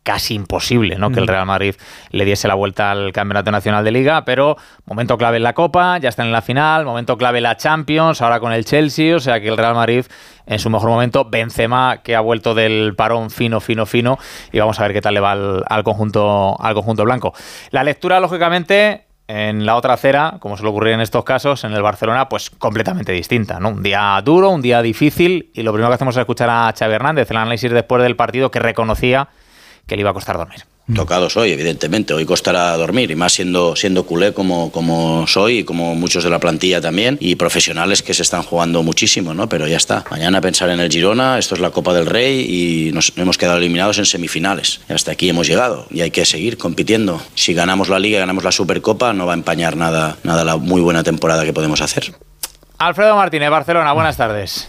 casi 0.06 0.36
imposible 0.36 0.98
¿no? 0.98 1.10
que 1.10 1.20
el 1.20 1.28
Real 1.28 1.48
Madrid 1.48 1.76
le 2.12 2.26
diese 2.26 2.48
la 2.48 2.54
vuelta 2.54 2.92
al 2.92 3.12
Campeonato 3.12 3.50
Nacional 3.50 3.84
de 3.84 3.92
Liga, 3.92 4.24
pero 4.24 4.56
momento 4.86 5.18
clave 5.18 5.38
en 5.38 5.44
la 5.44 5.54
Copa, 5.54 5.98
ya 5.98 6.10
está 6.10 6.24
en 6.24 6.32
la 6.32 6.44
final, 6.44 6.86
momento 6.86 7.18
clave 7.18 7.40
en 7.40 7.44
la 7.44 7.58
Champions, 7.58 8.22
ahora 8.22 8.40
con 8.40 8.54
el 8.54 8.66
Chelsea, 8.66 9.16
o 9.16 9.20
sea 9.20 9.42
que 9.42 9.48
el 9.48 9.58
Real 9.58 9.74
Madrid 9.74 10.06
en 10.46 10.60
su 10.60 10.70
mejor 10.70 10.90
momento, 10.90 11.26
Benzema 11.26 12.02
que 12.04 12.16
ha 12.16 12.22
vuelto 12.22 12.54
del 12.54 12.94
parón 12.96 13.32
fino, 13.32 13.60
fino, 13.60 13.88
fino, 13.88 14.20
y 14.52 14.60
vamos 14.60 14.80
a 14.80 14.84
ver 14.84 14.94
qué 14.94 15.02
tal 15.02 15.16
le 15.16 15.22
va 15.22 15.32
al, 15.32 15.64
al 15.68 15.84
conjunto, 15.84 16.56
al 16.62 16.76
conjunto 16.76 17.04
blanco. 17.04 17.34
La 17.72 17.84
lectura, 17.84 18.20
lógicamente, 18.20 19.06
en 19.28 19.66
la 19.66 19.76
otra 19.76 19.96
acera, 19.96 20.38
como 20.40 20.56
suele 20.56 20.70
ocurrir 20.70 20.94
en 20.94 21.02
estos 21.02 21.24
casos, 21.24 21.64
en 21.64 21.74
el 21.74 21.82
Barcelona, 21.82 22.30
pues 22.30 22.52
completamente 22.52 23.12
distinta, 23.12 23.60
¿no? 23.60 23.70
Un 23.70 23.82
día 23.82 24.22
duro, 24.24 24.52
un 24.52 24.62
día 24.62 24.84
difícil, 24.84 25.50
y 25.56 25.64
lo 25.64 25.72
primero 25.74 25.90
que 25.90 25.96
hacemos 25.96 26.16
es 26.16 26.20
escuchar 26.20 26.52
a 26.52 26.72
Xavi 26.78 26.94
Hernández, 26.94 27.32
el 27.32 27.38
análisis 27.38 27.72
después 27.72 28.04
del 28.04 28.16
partido 28.16 28.52
que 28.52 28.60
reconocía 28.60 29.30
que 29.88 29.96
le 29.96 30.02
iba 30.02 30.10
a 30.12 30.14
costar 30.14 30.38
dormir. 30.38 30.66
Tocados 30.94 31.36
hoy, 31.36 31.52
evidentemente. 31.52 32.14
Hoy 32.14 32.26
costará 32.26 32.78
dormir, 32.78 33.10
y 33.10 33.16
más 33.16 33.34
siendo, 33.34 33.76
siendo 33.76 34.06
culé 34.06 34.34
como, 34.34 34.72
como 34.72 35.26
soy 35.26 35.60
y 35.60 35.64
como 35.64 35.96
muchos 35.96 36.24
de 36.24 36.30
la 36.30 36.40
plantilla 36.40 36.80
también, 36.80 37.18
y 37.20 37.36
profesionales 37.36 38.04
que 38.04 38.14
se 38.14 38.22
están 38.22 38.44
jugando 38.44 38.84
muchísimo, 38.84 39.34
¿no? 39.34 39.50
Pero 39.50 39.68
ya 39.68 39.78
está. 39.78 40.06
Mañana 40.12 40.42
pensar 40.42 40.70
en 40.70 40.80
el 40.80 40.92
Girona, 40.92 41.40
esto 41.40 41.56
es 41.56 41.62
la 41.62 41.72
Copa 41.72 41.92
del 41.96 42.06
Rey 42.06 42.46
y 42.48 42.92
nos 42.92 43.14
hemos 43.16 43.40
quedado 43.40 43.58
eliminados 43.58 43.98
en 43.98 44.06
semifinales. 44.06 44.82
Y 44.88 44.94
hasta 44.94 45.12
aquí 45.12 45.28
hemos 45.28 45.48
llegado 45.48 45.88
y 45.90 46.02
hay 46.02 46.12
que 46.12 46.24
seguir 46.24 46.60
compitiendo. 46.60 47.20
Si 47.34 47.56
ganamos 47.56 47.90
la 47.90 47.98
Liga 47.98 48.18
y 48.18 48.20
ganamos 48.20 48.44
la 48.44 48.52
Supercopa, 48.52 49.12
no 49.14 49.26
va 49.26 49.34
a 49.34 49.38
empañar 49.38 49.78
nada, 49.78 50.18
nada 50.24 50.44
la 50.44 50.58
muy 50.58 50.82
buena 50.82 51.04
temporada 51.04 51.46
que 51.46 51.54
podemos 51.54 51.82
hacer. 51.82 52.14
Alfredo 52.78 53.16
Martínez, 53.16 53.50
Barcelona, 53.50 53.92
buenas 53.94 54.18
tardes. 54.18 54.68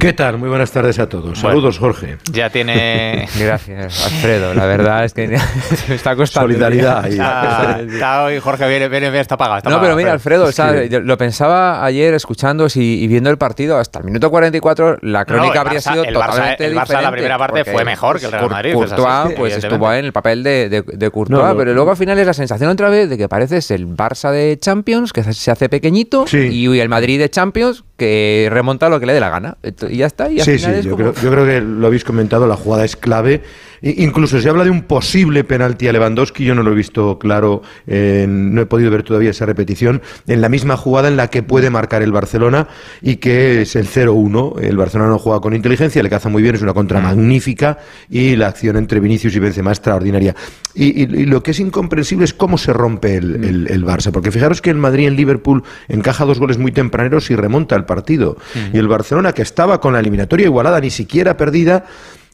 ¿Qué 0.00 0.14
tal? 0.14 0.38
Muy 0.38 0.48
buenas 0.48 0.70
tardes 0.72 0.98
a 0.98 1.10
todos. 1.10 1.24
Bueno. 1.24 1.36
Saludos, 1.36 1.78
Jorge. 1.78 2.16
Ya 2.32 2.48
tiene... 2.48 3.28
Gracias, 3.38 4.06
Alfredo. 4.06 4.54
La 4.54 4.64
verdad 4.64 5.04
es 5.04 5.12
que 5.12 5.28
me 5.88 5.94
está 5.94 6.16
costando. 6.16 6.48
Solidaridad 6.48 7.04
ahí. 7.04 7.12
Está, 7.12 7.80
está 7.86 8.24
hoy 8.24 8.38
Jorge 8.40 8.66
viene, 8.66 8.88
viene, 8.88 9.08
viene, 9.10 9.20
está 9.20 9.36
pagado. 9.36 9.58
está 9.58 9.68
No, 9.68 9.76
pagado, 9.76 9.88
pero 9.88 9.96
mira, 9.98 10.12
Alfredo, 10.14 10.44
o 10.46 10.52
sea, 10.52 10.72
que- 10.72 10.88
yo 10.88 11.00
lo 11.00 11.18
pensaba 11.18 11.84
ayer 11.84 12.14
escuchando 12.14 12.66
y, 12.74 12.80
y 12.80 13.06
viendo 13.08 13.28
el 13.28 13.36
partido, 13.36 13.76
hasta 13.76 13.98
el 13.98 14.06
minuto 14.06 14.30
44 14.30 15.00
la 15.02 15.26
crónica 15.26 15.60
habría 15.60 15.80
Barça- 15.80 15.92
sido 15.92 16.04
el 16.04 16.14
Barça- 16.16 16.26
totalmente 16.30 16.64
el 16.64 16.74
Barça 16.76 17.02
la 17.02 17.10
primera 17.12 17.36
parte 17.38 17.64
fue 17.66 17.84
mejor 17.84 18.18
que 18.18 18.24
el 18.24 18.32
Real 18.32 18.48
Madrid, 18.50 18.70
es 18.70 18.76
Courtois, 18.76 19.06
así, 19.06 19.34
pues 19.36 19.56
estuvo 19.58 19.92
en 19.92 20.04
el 20.06 20.12
papel 20.14 20.42
de, 20.42 20.68
de, 20.70 20.82
de 20.82 21.10
Courtois, 21.10 21.42
No, 21.42 21.46
no. 21.48 21.56
pero 21.58 21.74
luego 21.74 21.90
al 21.90 21.98
final 21.98 22.18
es 22.18 22.26
la 22.26 22.32
sensación 22.34 22.70
otra 22.70 22.88
vez 22.88 23.10
de 23.10 23.18
que 23.18 23.28
pareces 23.28 23.70
el 23.70 23.86
Barça 23.86 24.30
de 24.30 24.58
Champions, 24.58 25.12
que 25.12 25.22
se 25.24 25.50
hace 25.50 25.68
pequeñito, 25.68 26.26
Sí. 26.26 26.38
y 26.50 26.80
el 26.80 26.88
Madrid 26.88 27.18
de 27.18 27.28
Champions, 27.28 27.84
que 28.00 28.48
remonta 28.50 28.88
lo 28.88 28.98
que 28.98 29.04
le 29.04 29.12
dé 29.12 29.20
la 29.20 29.28
gana. 29.28 29.58
Y 29.90 29.98
ya 29.98 30.06
está, 30.06 30.30
y 30.30 30.38
al 30.40 30.44
Sí, 30.46 30.56
final 30.56 30.72
sí, 30.72 30.78
es 30.78 30.84
yo 30.86 30.92
como- 30.92 31.12
creo, 31.12 31.22
yo 31.22 31.30
creo 31.30 31.44
que 31.44 31.60
lo 31.60 31.86
habéis 31.86 32.02
comentado, 32.02 32.46
la 32.46 32.56
jugada 32.56 32.86
es 32.86 32.96
clave. 32.96 33.42
Incluso 33.82 34.40
se 34.40 34.48
habla 34.48 34.64
de 34.64 34.70
un 34.70 34.82
posible 34.82 35.44
penalti 35.44 35.88
a 35.88 35.92
Lewandowski, 35.92 36.44
yo 36.44 36.54
no 36.54 36.62
lo 36.62 36.72
he 36.72 36.74
visto 36.74 37.18
claro, 37.18 37.62
eh, 37.86 38.26
no 38.28 38.60
he 38.62 38.66
podido 38.66 38.90
ver 38.90 39.02
todavía 39.02 39.30
esa 39.30 39.46
repetición, 39.46 40.02
en 40.26 40.40
la 40.40 40.48
misma 40.48 40.76
jugada 40.76 41.08
en 41.08 41.16
la 41.16 41.28
que 41.28 41.42
puede 41.42 41.70
marcar 41.70 42.02
el 42.02 42.12
Barcelona 42.12 42.68
y 43.00 43.16
que 43.16 43.62
es 43.62 43.76
el 43.76 43.86
0-1. 43.86 44.60
El 44.60 44.76
Barcelona 44.76 45.10
no 45.10 45.18
juega 45.18 45.40
con 45.40 45.54
inteligencia, 45.54 46.02
le 46.02 46.10
caza 46.10 46.28
muy 46.28 46.42
bien, 46.42 46.54
es 46.54 46.62
una 46.62 46.74
contra 46.74 47.00
magnífica 47.00 47.78
y 48.08 48.36
la 48.36 48.48
acción 48.48 48.76
entre 48.76 49.00
Vinicius 49.00 49.34
y 49.34 49.38
Benzema 49.38 49.70
extraordinaria. 49.70 50.34
Y, 50.74 51.02
y- 51.02 51.22
y 51.22 51.24
lo 51.26 51.42
que 51.42 51.52
es 51.52 51.60
incomprensible 51.60 52.24
es 52.24 52.34
cómo 52.34 52.58
se 52.58 52.72
rompe 52.72 53.16
el, 53.16 53.44
el- 53.44 53.66
el 53.70 53.84
Barça, 53.84 54.10
porque 54.12 54.30
fijaros 54.30 54.60
que 54.60 54.70
el 54.70 54.76
Madrid 54.76 55.06
en 55.08 55.16
Liverpool 55.16 55.62
encaja 55.88 56.24
dos 56.24 56.38
goles 56.38 56.58
muy 56.58 56.72
tempraneros 56.72 57.30
y 57.30 57.36
remonta 57.36 57.76
el 57.76 57.84
partido. 57.84 58.36
Y 58.72 58.78
el 58.78 58.88
Barcelona, 58.88 59.32
que 59.32 59.42
estaba 59.42 59.80
con 59.80 59.92
la 59.94 60.00
eliminatoria 60.00 60.46
igualada, 60.46 60.80
ni 60.80 60.90
siquiera 60.90 61.36
perdida, 61.36 61.86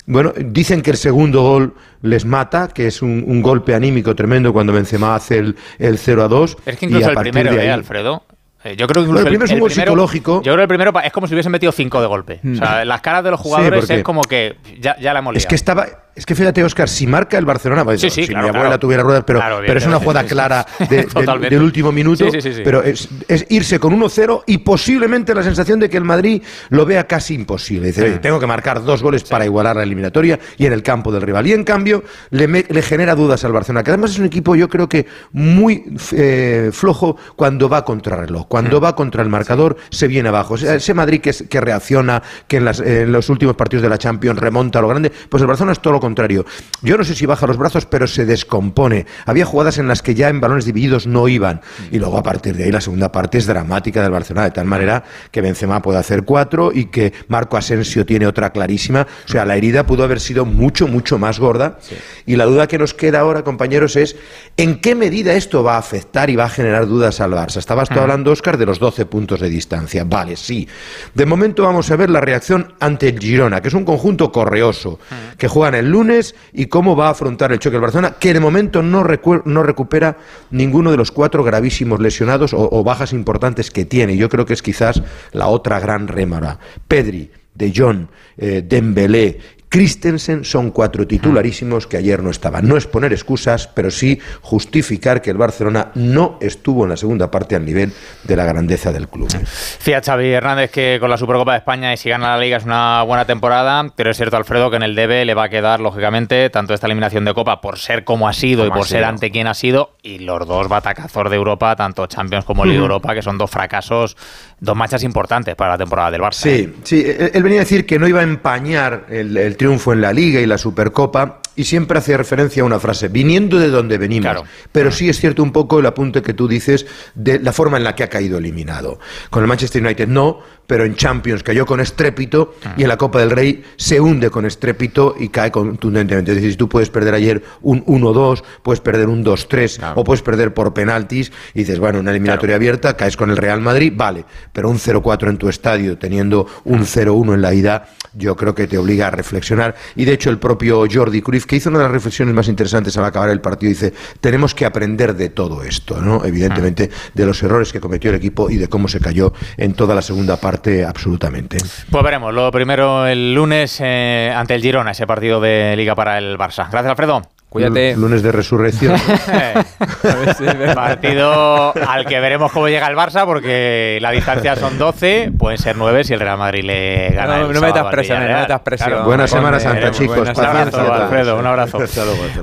bueno, 0.06 0.32
dicen 0.36 0.82
que 0.82 0.92
el 0.92 0.96
segundo 0.96 1.42
gol 1.42 1.74
les 2.02 2.24
mata, 2.24 2.68
que 2.68 2.86
es 2.86 3.02
un, 3.02 3.24
un 3.26 3.42
golpe 3.42 3.74
anímico 3.74 4.14
tremendo 4.14 4.52
cuando 4.52 4.72
Benzema 4.72 5.14
hace 5.16 5.38
el, 5.38 5.56
el 5.78 5.98
0 5.98 6.22
a 6.24 6.28
2. 6.28 6.56
Es 6.66 6.76
que 6.78 6.86
y 6.86 6.88
incluso 6.88 7.08
a 7.08 7.12
el 7.12 7.18
primero, 7.18 7.52
de 7.52 7.60
ahí- 7.60 7.66
eh, 7.68 7.72
Alfredo. 7.72 8.22
Eh, 8.66 8.76
Yo 8.76 8.86
creo 8.86 9.02
que 9.02 9.06
Bueno, 9.08 9.20
el 9.20 9.26
primero 9.26 9.44
es 9.46 9.52
un 9.52 9.60
gol 9.60 9.70
psicológico. 9.70 10.36
Yo 10.42 10.52
creo 10.52 10.56
que 10.56 10.62
el 10.62 10.68
primero 10.68 10.92
es 11.02 11.12
como 11.12 11.26
si 11.26 11.34
hubiesen 11.34 11.52
metido 11.52 11.72
cinco 11.72 12.00
de 12.00 12.06
golpe. 12.06 12.40
O 12.44 12.56
sea, 12.56 12.84
las 12.84 13.00
caras 13.00 13.24
de 13.24 13.30
los 13.30 13.40
jugadores 13.40 13.88
es 13.90 14.02
como 14.02 14.22
que 14.22 14.56
ya, 14.80 14.96
ya 15.00 15.12
la 15.12 15.20
hemos 15.20 15.36
Es 15.36 15.46
que 15.46 15.54
estaba, 15.54 15.86
es 16.14 16.24
que 16.24 16.34
fíjate, 16.34 16.64
Oscar, 16.64 16.88
si 16.88 17.06
marca 17.06 17.36
el 17.38 17.44
Barcelona, 17.44 17.84
pues, 17.84 18.00
Sí, 18.00 18.10
sí, 18.10 18.22
si 18.22 18.28
claro, 18.28 18.44
mi 18.44 18.48
abuela 18.48 18.66
claro. 18.68 18.80
tuviera 18.80 19.02
ruedas, 19.02 19.24
pero, 19.26 19.38
Claro, 19.38 19.60
pero 19.66 19.78
es 19.78 19.86
una 19.86 19.98
jugada 19.98 20.24
clara 20.24 20.66
de- 20.88 21.06
del, 21.50 21.62
último 21.62 21.92
minuto. 21.92 22.26
Pero 22.64 22.82
es, 22.82 23.08
es 23.28 23.46
irse 23.50 23.78
con 23.78 23.98
1-0 23.98 24.42
y 24.46 24.58
posiblemente 24.58 25.34
la 25.34 25.42
sensación 25.42 25.78
de 25.78 25.88
que 25.90 25.96
el 25.98 26.04
Madrid 26.04 26.42
lo 26.70 26.86
vea 26.86 27.06
casi 27.06 27.34
imposible. 27.34 27.88
Dice, 27.88 28.02
"Oye, 28.04 28.18
tengo 28.18 28.40
que 28.40 28.46
marcar 28.46 28.82
dos 28.82 29.02
goles 29.02 29.24
para 29.24 29.44
igualar 29.44 29.76
la 29.76 29.82
eliminatoria 29.82 30.38
y 30.56 30.66
en 30.66 30.72
el 30.72 30.82
campo 30.82 31.12
del 31.12 31.22
rival. 31.22 31.46
Y 31.46 31.52
en 31.52 31.64
cambio, 31.64 32.02
le, 32.30 32.48
me- 32.48 32.64
le 32.68 32.82
genera 32.82 33.14
dudas 33.14 33.44
al 33.44 33.52
Barcelona, 33.52 33.82
que 33.84 33.90
además 33.90 34.12
es 34.12 34.18
un 34.18 34.24
equipo, 34.26 34.54
yo 34.56 34.68
creo 34.68 34.88
que 34.88 35.06
muy 35.32 35.84
eh, 36.12 36.70
flojo 36.72 37.16
cuando 37.36 37.68
va 37.68 37.84
contra 37.84 38.16
reloj. 38.16 38.46
Cuando 38.62 38.80
va 38.80 38.96
contra 38.96 39.22
el 39.22 39.28
marcador, 39.28 39.76
se 39.90 40.08
viene 40.08 40.28
abajo. 40.28 40.56
Sea, 40.56 40.74
ese 40.74 40.94
Madrid 40.94 41.20
que, 41.20 41.60
reacciona, 41.60 42.22
que 42.48 42.56
en, 42.58 42.64
las- 42.64 42.80
en 42.80 43.12
los 43.12 43.28
últimos 43.28 43.54
partidos 43.56 43.82
de 43.82 43.88
la 43.88 43.98
Champions 43.98 44.38
remonta 44.38 44.78
a 44.78 44.82
lo 44.82 44.88
grande, 44.88 45.10
pues 45.28 45.40
el 45.40 45.46
Barcelona 45.46 45.72
es 45.72 45.80
todo 45.80 45.92
lo 45.94 46.00
contrario. 46.00 46.44
Yo 46.82 46.96
no 46.96 47.04
sé 47.04 47.14
si 47.14 47.26
baja 47.26 47.46
los 47.46 47.56
brazos, 47.56 47.86
pero 47.86 48.06
se 48.06 48.24
descompone. 48.24 49.06
Había 49.26 49.44
jugadas 49.44 49.78
en 49.78 49.88
las 49.88 50.02
que 50.02 50.14
ya 50.14 50.28
en 50.28 50.40
balones 50.40 50.64
divididos 50.64 51.06
no 51.06 51.28
iban. 51.28 51.60
Y 51.90 51.98
luego 51.98 52.16
a 52.18 52.22
partir 52.22 52.56
de 52.56 52.64
ahí 52.64 52.72
la 52.72 52.80
segunda 52.80 53.12
parte 53.12 53.38
es 53.38 53.46
dramática 53.46 54.02
del 54.02 54.10
Barcelona, 54.12 54.44
de 54.44 54.50
tal 54.52 54.66
manera 54.66 55.04
que 55.30 55.40
Benzema 55.40 55.82
puede 55.82 55.98
hacer 55.98 56.24
cuatro 56.24 56.70
y 56.72 56.86
que 56.86 57.12
Marco 57.28 57.56
Asensio 57.56 58.06
tiene 58.06 58.26
otra 58.26 58.50
clarísima. 58.50 59.06
O 59.26 59.28
sea, 59.28 59.44
la 59.44 59.56
herida 59.56 59.86
pudo 59.86 60.04
haber 60.04 60.20
sido 60.20 60.44
mucho, 60.44 60.88
mucho 60.88 61.18
más 61.18 61.38
gorda. 61.38 61.78
Y 62.26 62.36
la 62.36 62.44
duda 62.44 62.66
que 62.66 62.78
nos 62.78 62.94
queda 62.94 63.20
ahora, 63.20 63.42
compañeros, 63.44 63.96
es 63.96 64.16
en 64.56 64.80
qué 64.80 64.94
medida 64.94 65.34
esto 65.34 65.62
va 65.62 65.74
a 65.74 65.78
afectar 65.78 66.30
y 66.30 66.36
va 66.36 66.44
a 66.44 66.48
generar 66.48 66.86
dudas 66.86 67.20
al 67.20 67.32
Barça. 67.32 67.58
Estabas 67.58 67.88
tú 67.88 67.94
hablando, 68.00 68.32
Oscar, 68.36 68.58
de 68.58 68.66
los 68.66 68.78
12 68.78 69.06
puntos 69.06 69.40
de 69.40 69.48
distancia. 69.48 70.04
Vale, 70.04 70.36
sí. 70.36 70.68
De 71.14 71.24
momento 71.24 71.62
vamos 71.62 71.90
a 71.90 71.96
ver 71.96 72.10
la 72.10 72.20
reacción 72.20 72.74
ante 72.80 73.08
el 73.08 73.18
Girona, 73.18 73.62
que 73.62 73.68
es 73.68 73.74
un 73.74 73.84
conjunto 73.84 74.30
correoso, 74.30 74.98
que 75.38 75.48
juegan 75.48 75.74
el 75.74 75.90
lunes 75.90 76.34
y 76.52 76.66
cómo 76.66 76.94
va 76.94 77.08
a 77.08 77.10
afrontar 77.10 77.52
el 77.52 77.58
choque 77.58 77.74
del 77.74 77.82
Barcelona, 77.82 78.16
que 78.20 78.34
de 78.34 78.40
momento 78.40 78.82
no, 78.82 79.04
no 79.44 79.62
recupera 79.62 80.18
ninguno 80.50 80.90
de 80.90 80.96
los 80.98 81.10
cuatro 81.10 81.42
gravísimos 81.42 82.00
lesionados 82.00 82.52
o, 82.54 82.84
bajas 82.84 83.12
importantes 83.12 83.70
que 83.70 83.84
tiene. 83.84 84.16
Yo 84.16 84.28
creo 84.28 84.44
que 84.44 84.52
es 84.52 84.62
quizás 84.62 85.02
la 85.32 85.48
otra 85.48 85.80
gran 85.80 86.08
rémora. 86.08 86.58
Pedri, 86.86 87.30
De 87.54 87.72
Jong, 87.74 88.06
eh, 88.36 88.62
Dembélé 88.66 89.40
Christensen 89.68 90.44
son 90.44 90.70
cuatro 90.70 91.06
titularísimos 91.06 91.86
que 91.86 91.96
ayer 91.96 92.22
no 92.22 92.30
estaban. 92.30 92.66
No 92.68 92.76
es 92.76 92.86
poner 92.86 93.12
excusas, 93.12 93.66
pero 93.66 93.90
sí 93.90 94.20
justificar 94.40 95.20
que 95.20 95.30
el 95.30 95.36
Barcelona 95.36 95.90
no 95.94 96.38
estuvo 96.40 96.84
en 96.84 96.90
la 96.90 96.96
segunda 96.96 97.30
parte 97.30 97.56
al 97.56 97.64
nivel 97.64 97.92
de 98.24 98.36
la 98.36 98.44
grandeza 98.44 98.92
del 98.92 99.08
club. 99.08 99.28
Fíjate, 99.28 100.06
Xavi 100.06 100.28
Hernández, 100.30 100.70
que 100.70 100.98
con 101.00 101.10
la 101.10 101.16
Supercopa 101.16 101.52
de 101.52 101.58
España 101.58 101.92
y 101.92 101.96
si 101.96 102.08
gana 102.08 102.36
la 102.36 102.38
Liga 102.38 102.58
es 102.58 102.64
una 102.64 103.02
buena 103.02 103.24
temporada, 103.24 103.92
pero 103.96 104.10
es 104.10 104.16
cierto, 104.16 104.36
Alfredo, 104.36 104.70
que 104.70 104.76
en 104.76 104.82
el 104.82 104.94
DB 104.94 105.24
le 105.24 105.34
va 105.34 105.44
a 105.44 105.48
quedar, 105.48 105.80
lógicamente, 105.80 106.48
tanto 106.50 106.74
esta 106.74 106.86
eliminación 106.86 107.24
de 107.24 107.34
Copa 107.34 107.60
por 107.60 107.78
ser 107.78 108.04
como 108.04 108.28
ha 108.28 108.32
sido 108.32 108.66
y 108.66 108.70
por 108.70 108.86
ser 108.86 109.04
ante 109.04 109.30
quien 109.30 109.46
ha 109.46 109.54
sido, 109.54 109.96
y 110.02 110.18
los 110.18 110.46
dos 110.46 110.68
batacazos 110.68 111.28
de 111.28 111.36
Europa, 111.36 111.74
tanto 111.76 112.06
Champions 112.06 112.44
como 112.44 112.64
Liga 112.64 112.80
Europa, 112.80 113.14
que 113.14 113.22
son 113.22 113.36
dos 113.36 113.50
fracasos, 113.50 114.16
dos 114.60 114.76
marchas 114.76 115.02
importantes 115.02 115.54
para 115.54 115.72
la 115.72 115.78
temporada 115.78 116.10
del 116.12 116.20
Barça. 116.20 116.32
Sí, 116.32 116.50
¿eh? 116.50 116.72
sí, 116.84 117.04
él 117.06 117.42
venía 117.42 117.60
a 117.60 117.64
decir 117.64 117.84
que 117.84 117.98
no 117.98 118.06
iba 118.06 118.20
a 118.20 118.24
empañar 118.24 119.06
el 119.10 119.55
triunfo 119.56 119.92
en 119.92 120.00
la 120.00 120.12
Liga 120.12 120.40
y 120.40 120.46
la 120.46 120.58
Supercopa 120.58 121.40
y 121.56 121.64
siempre 121.64 121.98
hace 121.98 122.16
referencia 122.16 122.62
a 122.62 122.66
una 122.66 122.78
frase, 122.78 123.08
viniendo 123.08 123.58
de 123.58 123.68
donde 123.68 123.98
venimos. 123.98 124.42
Pero 124.72 124.92
sí 124.92 125.08
es 125.08 125.18
cierto 125.18 125.42
un 125.42 125.52
poco 125.52 125.80
el 125.80 125.86
apunte 125.86 126.22
que 126.22 126.34
tú 126.34 126.46
dices 126.46 126.86
de 127.14 127.40
la 127.40 127.52
forma 127.52 127.78
en 127.78 127.84
la 127.84 127.94
que 127.94 128.04
ha 128.04 128.08
caído 128.08 128.38
eliminado. 128.38 128.98
Con 129.30 129.42
el 129.42 129.48
Manchester 129.48 129.82
United 129.82 130.08
no, 130.08 130.40
pero 130.66 130.84
en 130.84 130.94
Champions 130.94 131.42
cayó 131.42 131.64
con 131.64 131.80
estrépito 131.80 132.54
y 132.76 132.82
en 132.82 132.88
la 132.88 132.96
Copa 132.96 133.20
del 133.20 133.30
Rey 133.30 133.64
se 133.76 134.00
hunde 134.00 134.30
con 134.30 134.44
estrépito 134.46 135.14
y 135.18 135.28
cae 135.28 135.50
contundentemente. 135.50 136.32
Es 136.32 136.36
decir, 136.36 136.52
si 136.52 136.56
tú 136.56 136.68
puedes 136.68 136.90
perder 136.90 137.14
ayer 137.14 137.42
un 137.62 137.84
1-2, 137.86 138.42
puedes 138.62 138.80
perder 138.80 139.08
un 139.08 139.24
2-3 139.24 139.92
o 139.94 140.04
puedes 140.04 140.22
perder 140.22 140.52
por 140.52 140.74
penaltis 140.74 141.32
y 141.54 141.60
dices, 141.60 141.78
bueno, 141.78 142.00
una 142.00 142.10
eliminatoria 142.10 142.56
abierta, 142.56 142.96
caes 142.96 143.16
con 143.16 143.30
el 143.30 143.36
Real 143.36 143.60
Madrid, 143.60 143.92
vale, 143.96 144.24
pero 144.52 144.68
un 144.68 144.78
0-4 144.78 145.30
en 145.30 145.38
tu 145.38 145.48
estadio 145.48 145.96
teniendo 145.98 146.46
un 146.64 146.80
0-1 146.80 147.34
en 147.34 147.42
la 147.42 147.54
ida, 147.54 147.88
yo 148.14 148.36
creo 148.36 148.54
que 148.54 148.66
te 148.66 148.78
obliga 148.78 149.08
a 149.08 149.10
reflexionar. 149.10 149.76
Y 149.94 150.04
de 150.04 150.12
hecho 150.12 150.30
el 150.30 150.38
propio 150.38 150.84
Jordi 150.90 151.22
Cruyff 151.22 151.45
que 151.46 151.56
hizo 151.56 151.70
una 151.70 151.78
de 151.78 151.84
las 151.84 151.92
reflexiones 151.92 152.34
más 152.34 152.48
interesantes 152.48 152.96
al 152.96 153.04
acabar 153.04 153.30
el 153.30 153.40
partido. 153.40 153.70
Dice, 153.70 153.92
tenemos 154.20 154.54
que 154.54 154.64
aprender 154.64 155.14
de 155.14 155.28
todo 155.30 155.62
esto, 155.62 156.00
¿no? 156.00 156.24
Evidentemente, 156.24 156.90
de 157.14 157.26
los 157.26 157.42
errores 157.42 157.72
que 157.72 157.80
cometió 157.80 158.10
el 158.10 158.16
equipo 158.16 158.50
y 158.50 158.56
de 158.56 158.68
cómo 158.68 158.88
se 158.88 159.00
cayó 159.00 159.32
en 159.56 159.74
toda 159.74 159.94
la 159.94 160.02
segunda 160.02 160.36
parte, 160.38 160.84
absolutamente. 160.84 161.58
Pues 161.90 162.04
veremos, 162.04 162.32
lo 162.34 162.50
primero 162.50 163.06
el 163.06 163.34
lunes 163.34 163.78
eh, 163.80 164.32
ante 164.34 164.54
el 164.54 164.62
Girona, 164.62 164.90
ese 164.90 165.06
partido 165.06 165.40
de 165.40 165.74
Liga 165.76 165.94
para 165.94 166.18
el 166.18 166.38
Barça. 166.38 166.68
Gracias, 166.70 166.90
Alfredo. 166.90 167.35
Cuídate. 167.56 167.96
Lunes 167.96 168.22
de 168.22 168.32
resurrección. 168.32 168.96
Partido 170.74 171.72
al 171.74 172.04
que 172.04 172.20
veremos 172.20 172.52
cómo 172.52 172.68
llega 172.68 172.86
el 172.86 172.96
Barça, 172.96 173.24
porque 173.24 173.98
la 174.00 174.10
distancia 174.10 174.56
son 174.56 174.78
12, 174.78 175.32
pueden 175.38 175.58
ser 175.58 175.76
9 175.76 176.04
si 176.04 176.12
el 176.12 176.20
Real 176.20 176.36
Madrid 176.36 176.64
le 176.64 177.10
gana. 177.10 177.38
No, 177.38 177.52
no 177.52 177.60
metas 177.60 177.86
presión, 177.86 178.26
no 178.26 178.38
metas 178.40 178.60
presión. 178.60 179.04
Buena 179.04 179.26
Semana 179.26 179.58
Santa, 179.58 179.90
chicos. 179.90 180.18
Un 180.18 180.44
abrazo, 180.44 180.92
Alfredo, 180.92 181.38
un 181.38 181.46
abrazo. 181.46 181.78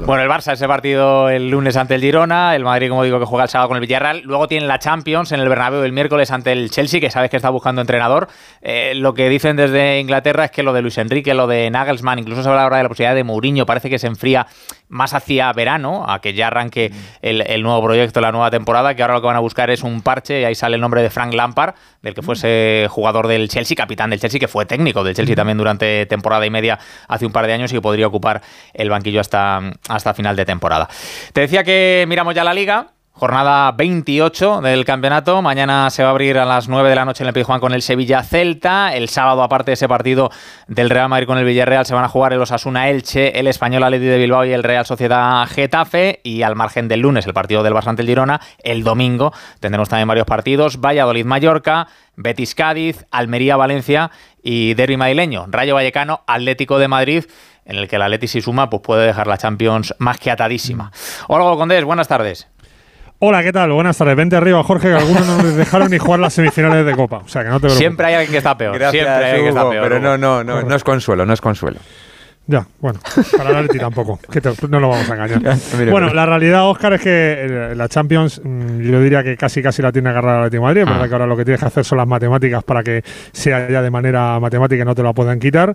Bueno, 0.06 0.24
el 0.24 0.30
Barça, 0.30 0.54
ese 0.54 0.68
partido 0.68 1.30
el 1.30 1.50
lunes 1.50 1.78
ante 1.78 1.96
el 1.96 2.02
Girona, 2.02 2.56
el 2.56 2.64
Madrid, 2.64 2.90
como 2.90 3.04
digo, 3.04 3.20
que 3.20 3.26
juega 3.26 3.44
el 3.44 3.50
sábado 3.50 3.70
con 3.70 3.78
el 3.78 3.82
Villarreal. 3.82 4.22
Luego 4.24 4.48
tiene 4.48 4.66
la 4.66 4.80
Champions 4.80 5.32
en 5.32 5.40
el 5.40 5.50
Bernabéu 5.50 5.84
el 5.84 5.92
miércoles 5.92 6.32
ante 6.32 6.52
el 6.52 6.70
Chelsea, 6.72 7.00
que 7.00 7.10
sabes 7.10 7.30
que 7.30 7.38
está 7.38 7.50
buscando 7.50 7.82
entrenador. 7.82 8.28
Eh, 8.62 8.94
lo 8.96 9.14
que 9.14 9.30
dicen 9.30 9.56
desde 9.56 10.00
Inglaterra 10.00 10.46
es 10.46 10.52
que 10.52 10.64
lo 10.64 10.74
de 10.74 10.82
Luis 10.82 10.98
Enrique, 10.98 11.34
lo 11.34 11.48
de 11.48 11.70
Nagelsmann, 11.70 12.20
incluso 12.20 12.44
se 12.44 12.50
habla 12.50 12.64
ahora 12.64 12.78
de 12.78 12.84
la 12.84 12.90
posibilidad 12.90 13.16
de 13.16 13.24
Mourinho, 13.24 13.66
parece 13.66 13.90
que 13.90 14.00
se 14.00 14.08
enfría 14.08 14.48
más 14.94 15.14
hacia 15.14 15.52
verano, 15.54 16.06
a 16.08 16.22
que 16.22 16.34
ya 16.34 16.48
arranque 16.48 16.92
el, 17.22 17.64
nuevo 17.64 17.84
proyecto, 17.84 18.22
la 18.22 18.32
nueva 18.32 18.52
temporada, 18.52 18.96
que 18.96 19.02
ahora 19.02 19.16
lo 19.16 19.22
que 19.22 19.28
van 19.28 19.36
a 19.36 19.40
buscar 19.40 19.70
es 19.70 19.84
un 19.84 20.02
parche, 20.02 20.42
y 20.42 20.44
ahí 20.46 20.56
sale 20.56 20.76
el 20.76 20.82
nombre 20.82 21.02
de 21.02 21.10
Frank 21.10 21.34
Lampard, 21.34 21.74
del 22.02 22.14
que 22.14 22.22
fuese 22.22 22.88
jugador 22.90 23.28
del 23.28 23.50
Chelsea, 23.50 23.76
capitán 23.76 24.12
del 24.12 24.20
Chelsea, 24.20 24.40
que 24.40 24.48
fue 24.48 24.66
técnico 24.66 25.04
del 25.04 25.16
Chelsea 25.16 25.36
también 25.36 25.58
durante 25.58 26.06
temporada 26.06 26.46
y 26.46 26.50
media 26.50 26.80
hace 27.08 27.26
un 27.26 27.32
par 27.32 27.48
de 27.48 27.54
años 27.54 27.72
y 27.72 27.76
que 27.76 27.82
podría 27.82 28.08
ocupar 28.08 28.42
el 28.74 28.90
banquillo 28.90 29.20
hasta, 29.20 29.62
hasta 29.90 30.14
final 30.14 30.36
de 30.36 30.46
temporada. 30.46 30.88
Te 31.34 31.42
decía 31.42 31.64
que 31.64 32.06
miramos 32.08 32.36
ya 32.36 32.44
la 32.44 32.54
liga. 32.54 32.88
Jornada 33.16 33.72
28 33.74 34.62
del 34.62 34.86
campeonato. 34.86 35.44
Mañana 35.44 35.92
se 35.92 36.02
va 36.02 36.10
a 36.10 36.12
abrir 36.12 36.40
a 36.40 36.46
las 36.46 36.68
9 36.68 36.90
de 36.90 36.96
la 36.96 37.06
noche 37.06 37.24
en 37.24 37.28
el 37.28 37.34
Pizjuán 37.36 37.60
con 37.60 37.72
el 37.72 37.84
Sevilla 37.84 38.24
Celta. 38.24 38.96
El 38.96 39.08
sábado, 39.08 39.44
aparte 39.44 39.70
de 39.70 39.74
ese 39.74 39.88
partido 39.88 40.32
del 40.68 40.90
Real 40.90 41.10
Madrid 41.10 41.28
con 41.28 41.38
el 41.38 41.46
Villarreal, 41.46 41.86
se 41.86 41.94
van 41.94 42.06
a 42.06 42.10
jugar 42.10 42.34
el 42.34 42.42
Osasuna 42.42 42.90
Elche, 42.90 43.40
el 43.40 43.46
Español 43.46 43.84
Atleti 43.84 44.06
de 44.06 44.18
Bilbao 44.18 44.46
y 44.46 44.52
el 44.52 44.64
Real 44.64 44.88
Sociedad 44.88 45.46
Getafe. 45.46 46.22
Y 46.24 46.42
al 46.42 46.56
margen 46.56 46.88
del 46.88 47.02
lunes, 47.02 47.28
el 47.28 47.36
partido 47.36 47.62
del 47.62 47.74
Barça 47.74 47.98
el 47.98 48.08
Girona. 48.08 48.42
El 48.64 48.84
domingo 48.84 49.32
tendremos 49.60 49.90
también 49.90 50.08
varios 50.08 50.26
partidos: 50.26 50.82
Valladolid 50.82 51.24
Mallorca, 51.26 51.88
Betis 52.16 52.56
Cádiz, 52.56 53.06
Almería 53.12 53.58
Valencia 53.58 54.10
y 54.42 54.74
Derby 54.74 54.98
madrileño. 54.98 55.46
Rayo 55.50 55.76
Vallecano, 55.76 56.24
Atlético 56.26 56.80
de 56.80 56.88
Madrid 56.88 57.26
en 57.66 57.78
el 57.78 57.88
que 57.88 57.96
el 57.96 58.02
Atleti 58.02 58.28
si 58.28 58.42
suma 58.42 58.70
pues 58.70 58.82
puede 58.82 59.06
dejar 59.06 59.28
la 59.28 59.38
Champions 59.38 59.94
más 60.00 60.18
que 60.18 60.32
atadísima. 60.32 60.92
Hola, 61.28 61.56
Condés, 61.56 61.86
buenas 61.86 62.08
tardes. 62.08 62.50
Hola, 63.20 63.42
¿qué 63.42 63.54
tal? 63.54 63.72
Buenas 63.72 63.98
tardes. 63.98 64.16
Vente 64.18 64.36
arriba, 64.36 64.62
Jorge, 64.64 64.90
que 64.90 64.96
algunos 64.96 65.26
no 65.26 65.38
nos 65.38 65.56
dejaron 65.56 65.90
ni 65.90 65.98
jugar 65.98 66.20
las 66.20 66.34
semifinales 66.34 66.86
de 66.86 66.94
Copa. 66.94 67.22
O 67.26 67.28
sea, 67.28 67.44
que 67.44 67.50
no 67.50 67.60
te 67.60 67.70
Siempre 67.70 68.08
hay 68.08 68.14
alguien 68.16 68.32
que 68.32 68.38
está 68.40 68.58
peor. 68.58 68.78
Siempre 68.78 69.02
hay 69.02 69.24
alguien 69.32 69.44
que 69.44 69.50
está 69.50 69.70
peor. 69.70 69.84
Pero 69.84 70.00
no, 70.00 70.18
no, 70.18 70.44
no, 70.44 70.62
no 70.62 70.76
es 70.76 70.84
consuelo, 70.84 71.26
no 71.26 71.34
es 71.34 71.40
consuelo. 71.40 71.80
Ya, 72.46 72.68
bueno, 72.82 73.00
para 73.38 73.52
el 73.52 73.56
Atleti 73.56 73.80
tampoco, 73.80 74.20
que 74.30 74.42
no 74.68 74.80
lo 74.82 74.90
vamos 74.90 75.10
a 75.10 75.14
engañar. 75.14 75.58
bueno, 75.90 76.14
la 76.14 76.26
realidad, 76.26 76.70
Oscar, 76.70 76.94
es 76.94 77.02
que 77.02 77.10
eh, 77.12 77.76
la 77.76 77.88
Champions, 77.88 78.42
mm, 78.44 78.82
yo 78.82 79.02
diría 79.02 79.24
que 79.24 79.38
casi 79.38 79.64
casi 79.64 79.82
la 79.82 79.94
tiene 79.94 80.10
agarrada 80.10 80.40
el 80.40 80.44
Atlético 80.48 80.64
de 80.64 80.68
Madrid, 80.68 80.82
es 80.82 80.88
verdad 80.88 81.04
ah. 81.04 81.08
que 81.08 81.14
ahora 81.14 81.28
lo 81.28 81.38
que 81.38 81.46
tienes 81.46 81.62
que 81.62 81.68
hacer 81.68 81.86
son 81.86 82.00
las 82.00 82.08
matemáticas 82.08 82.62
para 82.66 82.84
que 82.84 83.02
sea 83.32 83.70
ya 83.70 83.82
de 83.82 83.90
manera 83.90 84.38
matemática 84.42 84.82
y 84.82 84.86
no 84.86 84.94
te 84.94 85.04
la 85.04 85.14
puedan 85.14 85.40
quitar. 85.40 85.74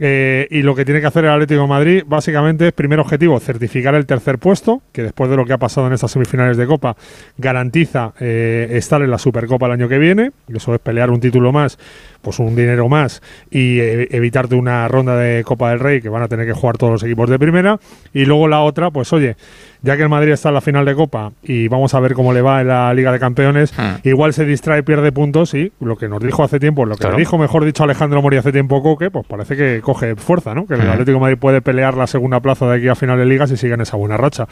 Eh, 0.00 0.46
y 0.50 0.62
lo 0.62 0.74
que 0.74 0.84
tiene 0.84 1.00
que 1.00 1.06
hacer 1.06 1.24
el 1.24 1.30
Atlético 1.30 1.62
de 1.62 1.66
Madrid, 1.66 2.02
básicamente, 2.06 2.68
es, 2.68 2.72
primer 2.72 3.00
objetivo, 3.00 3.38
certificar 3.40 3.94
el 3.94 4.06
tercer 4.06 4.38
puesto, 4.38 4.82
que 4.92 5.02
después 5.02 5.30
de 5.30 5.36
lo 5.36 5.44
que 5.44 5.52
ha 5.52 5.58
pasado 5.58 5.86
en 5.86 5.92
estas 5.92 6.10
semifinales 6.10 6.56
de 6.56 6.66
Copa, 6.66 6.96
garantiza 7.36 8.12
eh, 8.20 8.68
estar 8.72 9.02
en 9.02 9.10
la 9.10 9.18
Supercopa 9.18 9.66
el 9.66 9.72
año 9.72 9.88
que 9.88 9.98
viene, 9.98 10.30
eso 10.52 10.74
es 10.74 10.80
pelear 10.80 11.10
un 11.10 11.20
título 11.20 11.52
más, 11.52 11.78
pues 12.22 12.38
un 12.38 12.56
dinero 12.56 12.88
más, 12.88 13.22
y 13.50 13.78
eh, 13.80 14.08
evitarte 14.10 14.54
una 14.54 14.86
ronda 14.88 15.16
de 15.16 15.44
Copa 15.44 15.70
del 15.70 15.80
Rey 15.80 16.00
que 16.00 16.08
van 16.08 16.22
a 16.22 16.28
tener 16.28 16.46
que 16.46 16.52
jugar 16.52 16.76
todos 16.76 16.92
los 16.92 17.02
equipos 17.02 17.30
de 17.30 17.38
primera. 17.38 17.78
Y 18.12 18.24
luego 18.24 18.48
la 18.48 18.60
otra, 18.60 18.90
pues 18.90 19.12
oye, 19.12 19.36
ya 19.82 19.96
que 19.96 20.02
el 20.02 20.08
Madrid 20.08 20.32
está 20.32 20.48
en 20.48 20.54
la 20.54 20.60
final 20.60 20.84
de 20.84 20.94
Copa 20.94 21.32
y 21.42 21.68
vamos 21.68 21.94
a 21.94 22.00
ver 22.00 22.14
cómo 22.14 22.32
le 22.32 22.42
va 22.42 22.60
en 22.60 22.68
la 22.68 22.92
Liga 22.94 23.12
de 23.12 23.18
Campeones, 23.18 23.72
hmm. 23.76 24.08
igual 24.08 24.32
se 24.32 24.44
distrae, 24.44 24.82
pierde 24.82 25.12
puntos 25.12 25.54
y 25.54 25.72
lo 25.80 25.96
que 25.96 26.08
nos 26.08 26.22
dijo 26.22 26.42
hace 26.42 26.58
tiempo, 26.58 26.84
lo 26.84 26.96
que 26.96 27.08
dijo, 27.16 27.38
mejor 27.38 27.64
dicho, 27.64 27.84
Alejandro 27.84 28.22
Mori 28.22 28.36
hace 28.36 28.52
tiempo 28.52 28.82
Coque, 28.82 29.10
pues 29.10 29.26
parece 29.26 29.56
que 29.56 29.80
coge 29.82 30.16
fuerza, 30.16 30.54
¿no? 30.54 30.66
Que 30.66 30.74
el 30.74 30.80
hmm. 30.80 30.90
Atlético 30.90 31.16
de 31.16 31.20
Madrid 31.20 31.38
puede 31.38 31.62
pelear 31.62 31.96
la 31.96 32.06
segunda 32.06 32.40
plaza 32.40 32.66
de 32.66 32.76
aquí 32.76 32.88
a 32.88 32.94
final 32.94 33.18
de 33.18 33.26
Liga 33.26 33.46
si 33.46 33.56
sigue 33.56 33.74
en 33.74 33.80
esa 33.80 33.96
buena 33.96 34.16
racha. 34.16 34.46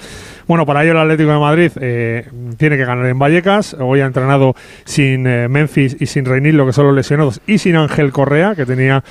Bueno, 0.46 0.66
para 0.66 0.82
ello 0.82 0.92
el 0.92 0.98
Atlético 0.98 1.30
de 1.30 1.38
Madrid 1.38 1.72
eh, 1.80 2.28
tiene 2.56 2.76
que 2.76 2.84
ganar 2.84 3.06
en 3.06 3.18
Vallecas. 3.18 3.76
Hoy 3.78 4.00
ha 4.00 4.06
entrenado 4.06 4.54
sin 4.84 5.26
eh, 5.26 5.48
Memphis 5.48 5.96
y 5.98 6.06
sin 6.06 6.24
Reinil, 6.24 6.56
lo 6.56 6.66
que 6.66 6.72
son 6.72 6.86
los 6.86 6.94
lesionados, 6.94 7.40
y 7.46 7.58
sin 7.58 7.76
Ángel 7.76 8.12
Correa, 8.12 8.54
que 8.54 8.66
tenía 8.66 9.02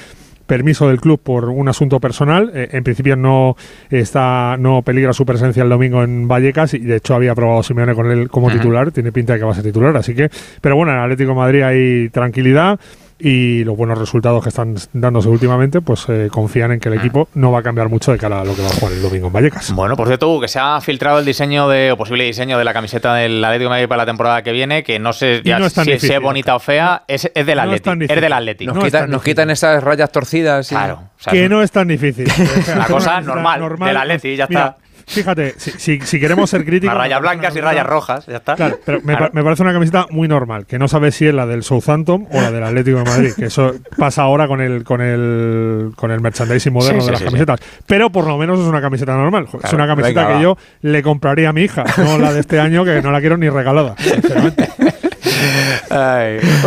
permiso 0.46 0.88
del 0.88 1.02
club 1.02 1.20
por 1.22 1.50
un 1.50 1.68
asunto 1.68 2.00
personal. 2.00 2.52
Eh, 2.54 2.70
en 2.72 2.84
principio 2.84 3.16
no 3.16 3.56
está 3.90 4.58
no 4.58 4.82
peligra 4.82 5.14
su 5.14 5.26
presencia 5.26 5.64
el 5.64 5.70
domingo 5.70 6.04
en 6.04 6.28
Vallecas 6.28 6.74
y 6.74 6.80
de 6.80 6.98
hecho 6.98 7.16
había 7.16 7.32
aprobado 7.32 7.64
Simeone 7.64 7.96
con 7.96 8.12
él 8.12 8.30
como 8.30 8.52
titular. 8.52 8.92
Tiene 8.92 9.12
pinta 9.12 9.34
de 9.34 9.40
que 9.40 9.46
va 9.46 9.52
a 9.52 9.56
ser 9.56 9.64
titular, 9.64 9.96
así 9.98 10.14
que. 10.14 10.30
Pero 10.62 10.76
bueno, 10.76 10.92
en 10.92 11.00
Atlético 11.00 11.32
de 11.32 11.36
Madrid 11.36 11.62
hay 11.62 12.10
tranquilidad 12.10 12.80
y 13.18 13.64
los 13.64 13.78
buenos 13.78 13.98
resultados 13.98 14.44
que 14.44 14.50
están 14.50 14.76
dándose 14.92 15.30
últimamente, 15.30 15.80
pues 15.80 16.06
eh, 16.10 16.28
confían 16.30 16.74
en 16.74 16.80
que 16.80 16.90
el 16.90 16.96
mm. 16.96 17.00
equipo 17.00 17.30
no 17.34 17.52
va 17.52 17.60
a 17.60 17.64
cambiar 17.64 17.88
mucho 17.88 18.12
de 18.12 18.18
cara 18.18 18.42
a 18.42 18.44
lo 18.44 18.56
que 18.56 18.62
va 18.62 18.68
a 18.68 18.72
jugar 18.72 18.94
el 18.94 19.02
domingo 19.02 19.28
en 19.28 19.34
Vallecas. 19.34 19.72
Bueno, 19.74 19.96
por 19.96 20.08
cierto, 20.08 20.40
que 20.42 20.48
se 20.48 20.60
ha 20.60 20.82
filtrado 20.82 21.20
el 21.20 21.26
diseño 21.26 21.70
de, 21.70 21.92
o 21.92 21.98
posible 21.98 22.26
diseño 22.26 22.58
de 22.58 22.66
la 22.66 22.74
camiseta 22.74 23.16
del 23.16 23.44
Atlético 23.44 23.70
de 23.70 23.76
Madrid 23.76 23.88
para 23.88 24.02
la 24.04 24.06
temporada 24.06 24.42
que 24.42 24.52
viene, 24.52 24.84
que 24.84 25.00
no 25.00 25.14
sé 25.14 25.42
si, 25.44 25.92
es 26.12 26.22
bonita 26.22 26.56
o 26.56 26.60
fea, 26.60 27.04
es, 27.08 27.32
del 27.34 27.60
Atlético. 27.60 27.96
es 28.00 28.22
del 28.22 28.34
Atlético. 28.34 28.74
Nos, 28.74 29.24
quitan, 29.24 29.50
esas 29.50 29.84
rayas 29.84 30.12
torcidas. 30.12 30.70
Claro. 30.70 31.10
que 31.30 31.48
no 31.48 31.62
es 31.62 31.72
tan 31.72 31.88
difícil. 31.88 32.28
Una 32.76 32.86
cosa 32.86 33.22
normal, 33.22 33.62
normal, 33.62 33.88
del 33.90 33.98
Atleti, 33.98 34.36
ya 34.36 34.46
está. 34.46 34.78
Fíjate, 35.08 35.54
si, 35.58 36.00
si, 36.00 36.20
queremos 36.20 36.50
ser 36.50 36.66
críticos. 36.66 36.98
rayas 36.98 37.22
blancas 37.22 37.56
y 37.56 37.62
rayas 37.62 37.86
rojas, 37.86 38.26
ya 38.26 38.38
está. 38.38 38.56
Claro, 38.56 38.80
pero 38.84 39.02
me, 39.02 39.16
parece 39.16 39.62
una 39.62 39.74
camiseta 39.74 40.08
muy 40.10 40.28
normal, 40.28 40.66
que 40.66 40.80
no 40.80 40.88
sabes 40.88 41.16
si 41.16 41.28
es 41.28 41.34
la 41.34 41.46
del 41.46 41.64
Southampton 41.64 42.28
o 42.32 42.42
la 42.42 42.52
del 42.52 42.64
Atlético 42.64 42.98
de 42.98 43.04
Madrid, 43.04 43.34
que 43.38 43.46
eso 43.46 43.74
pasa 43.98 44.24
ahora 44.24 44.48
con 44.48 44.62
el 44.62 44.84
con 44.84 45.02
el 45.02 45.92
con 45.96 46.12
el 46.12 46.22
merchandising 46.22 46.74
moderno 46.74 47.06
de 47.06 47.12
las 47.12 47.22
camisetas. 47.22 47.60
Pero 47.86 48.10
por 48.10 48.26
lo 48.26 48.38
menos 48.38 48.60
es 48.60 48.66
una 48.66 48.82
camiseta 48.82 49.16
normal. 49.16 49.48
es 49.64 49.74
una 49.74 49.88
camiseta 49.88 50.34
que 50.34 50.42
yo 50.42 50.58
le 50.82 51.04
compraría 51.04 51.50
a 51.50 51.54
mi 51.54 51.62
hija, 51.62 51.84
no 51.98 52.18
la 52.18 52.34
de 52.34 52.40
este 52.40 52.60
año 52.60 52.84
que 52.84 53.02
no 53.02 53.12
la 53.12 53.20
quiero 53.20 53.38
ni 53.38 53.50
regalada, 53.50 53.96
sinceramente. 53.98 54.70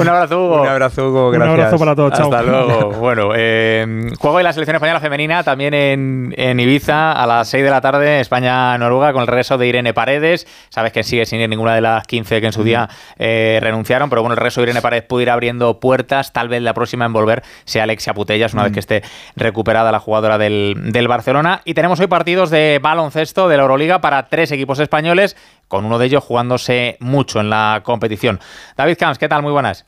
un 0.00 0.08
abrazo, 0.08 0.44
Hugo. 0.44 0.62
Un 0.62 0.68
abrazo, 0.68 1.08
Hugo. 1.08 1.30
Gracias. 1.30 1.54
Un 1.54 1.60
abrazo 1.60 1.78
para 1.78 1.94
todos. 1.94 2.12
Chao. 2.12 2.32
Hasta 2.32 2.42
luego. 2.42 2.90
bueno, 2.92 3.30
eh, 3.34 4.10
juego 4.18 4.38
de 4.38 4.44
la 4.44 4.52
selección 4.52 4.76
española 4.76 5.00
femenina 5.00 5.42
también 5.42 5.74
en, 5.74 6.34
en 6.36 6.60
Ibiza 6.60 7.12
a 7.12 7.26
las 7.26 7.48
6 7.48 7.64
de 7.64 7.70
la 7.70 7.80
tarde, 7.80 8.20
España-Noruega, 8.20 9.12
con 9.12 9.22
el 9.22 9.26
regreso 9.26 9.58
de 9.58 9.66
Irene 9.66 9.94
Paredes. 9.94 10.46
Sabes 10.68 10.92
que 10.92 11.02
sigue 11.02 11.26
sin 11.26 11.40
ir 11.40 11.48
ninguna 11.48 11.74
de 11.74 11.80
las 11.80 12.06
15 12.06 12.40
que 12.40 12.46
en 12.46 12.52
su 12.52 12.64
día 12.64 12.88
eh, 13.18 13.58
renunciaron, 13.62 14.10
pero 14.10 14.22
bueno, 14.22 14.34
el 14.34 14.38
regreso 14.38 14.60
de 14.60 14.66
Irene 14.66 14.82
Paredes 14.82 15.04
puede 15.04 15.24
ir 15.24 15.30
abriendo 15.30 15.80
puertas. 15.80 16.32
Tal 16.32 16.48
vez 16.48 16.62
la 16.62 16.74
próxima 16.74 17.04
en 17.04 17.12
volver 17.12 17.42
sea 17.64 17.84
Alexia 17.84 18.14
Putellas, 18.14 18.54
una 18.54 18.64
vez 18.64 18.72
que 18.72 18.80
esté 18.80 19.02
recuperada 19.36 19.92
la 19.92 20.00
jugadora 20.00 20.38
del, 20.38 20.74
del 20.92 21.08
Barcelona. 21.08 21.62
Y 21.64 21.74
tenemos 21.74 22.00
hoy 22.00 22.06
partidos 22.06 22.50
de 22.50 22.80
baloncesto 22.82 23.48
de 23.48 23.56
la 23.56 23.62
Euroliga 23.62 24.00
para 24.00 24.28
tres 24.28 24.52
equipos 24.52 24.78
españoles 24.78 25.36
con 25.68 25.84
uno 25.84 25.98
de 25.98 26.06
ellos 26.06 26.24
jugándose 26.24 26.96
mucho 27.00 27.40
en 27.40 27.50
la 27.50 27.82
competición. 27.84 28.40
David 28.76 28.96
Camps, 28.98 29.18
¿qué 29.18 29.28
tal? 29.28 29.42
Muy 29.42 29.52
buenas. 29.52 29.86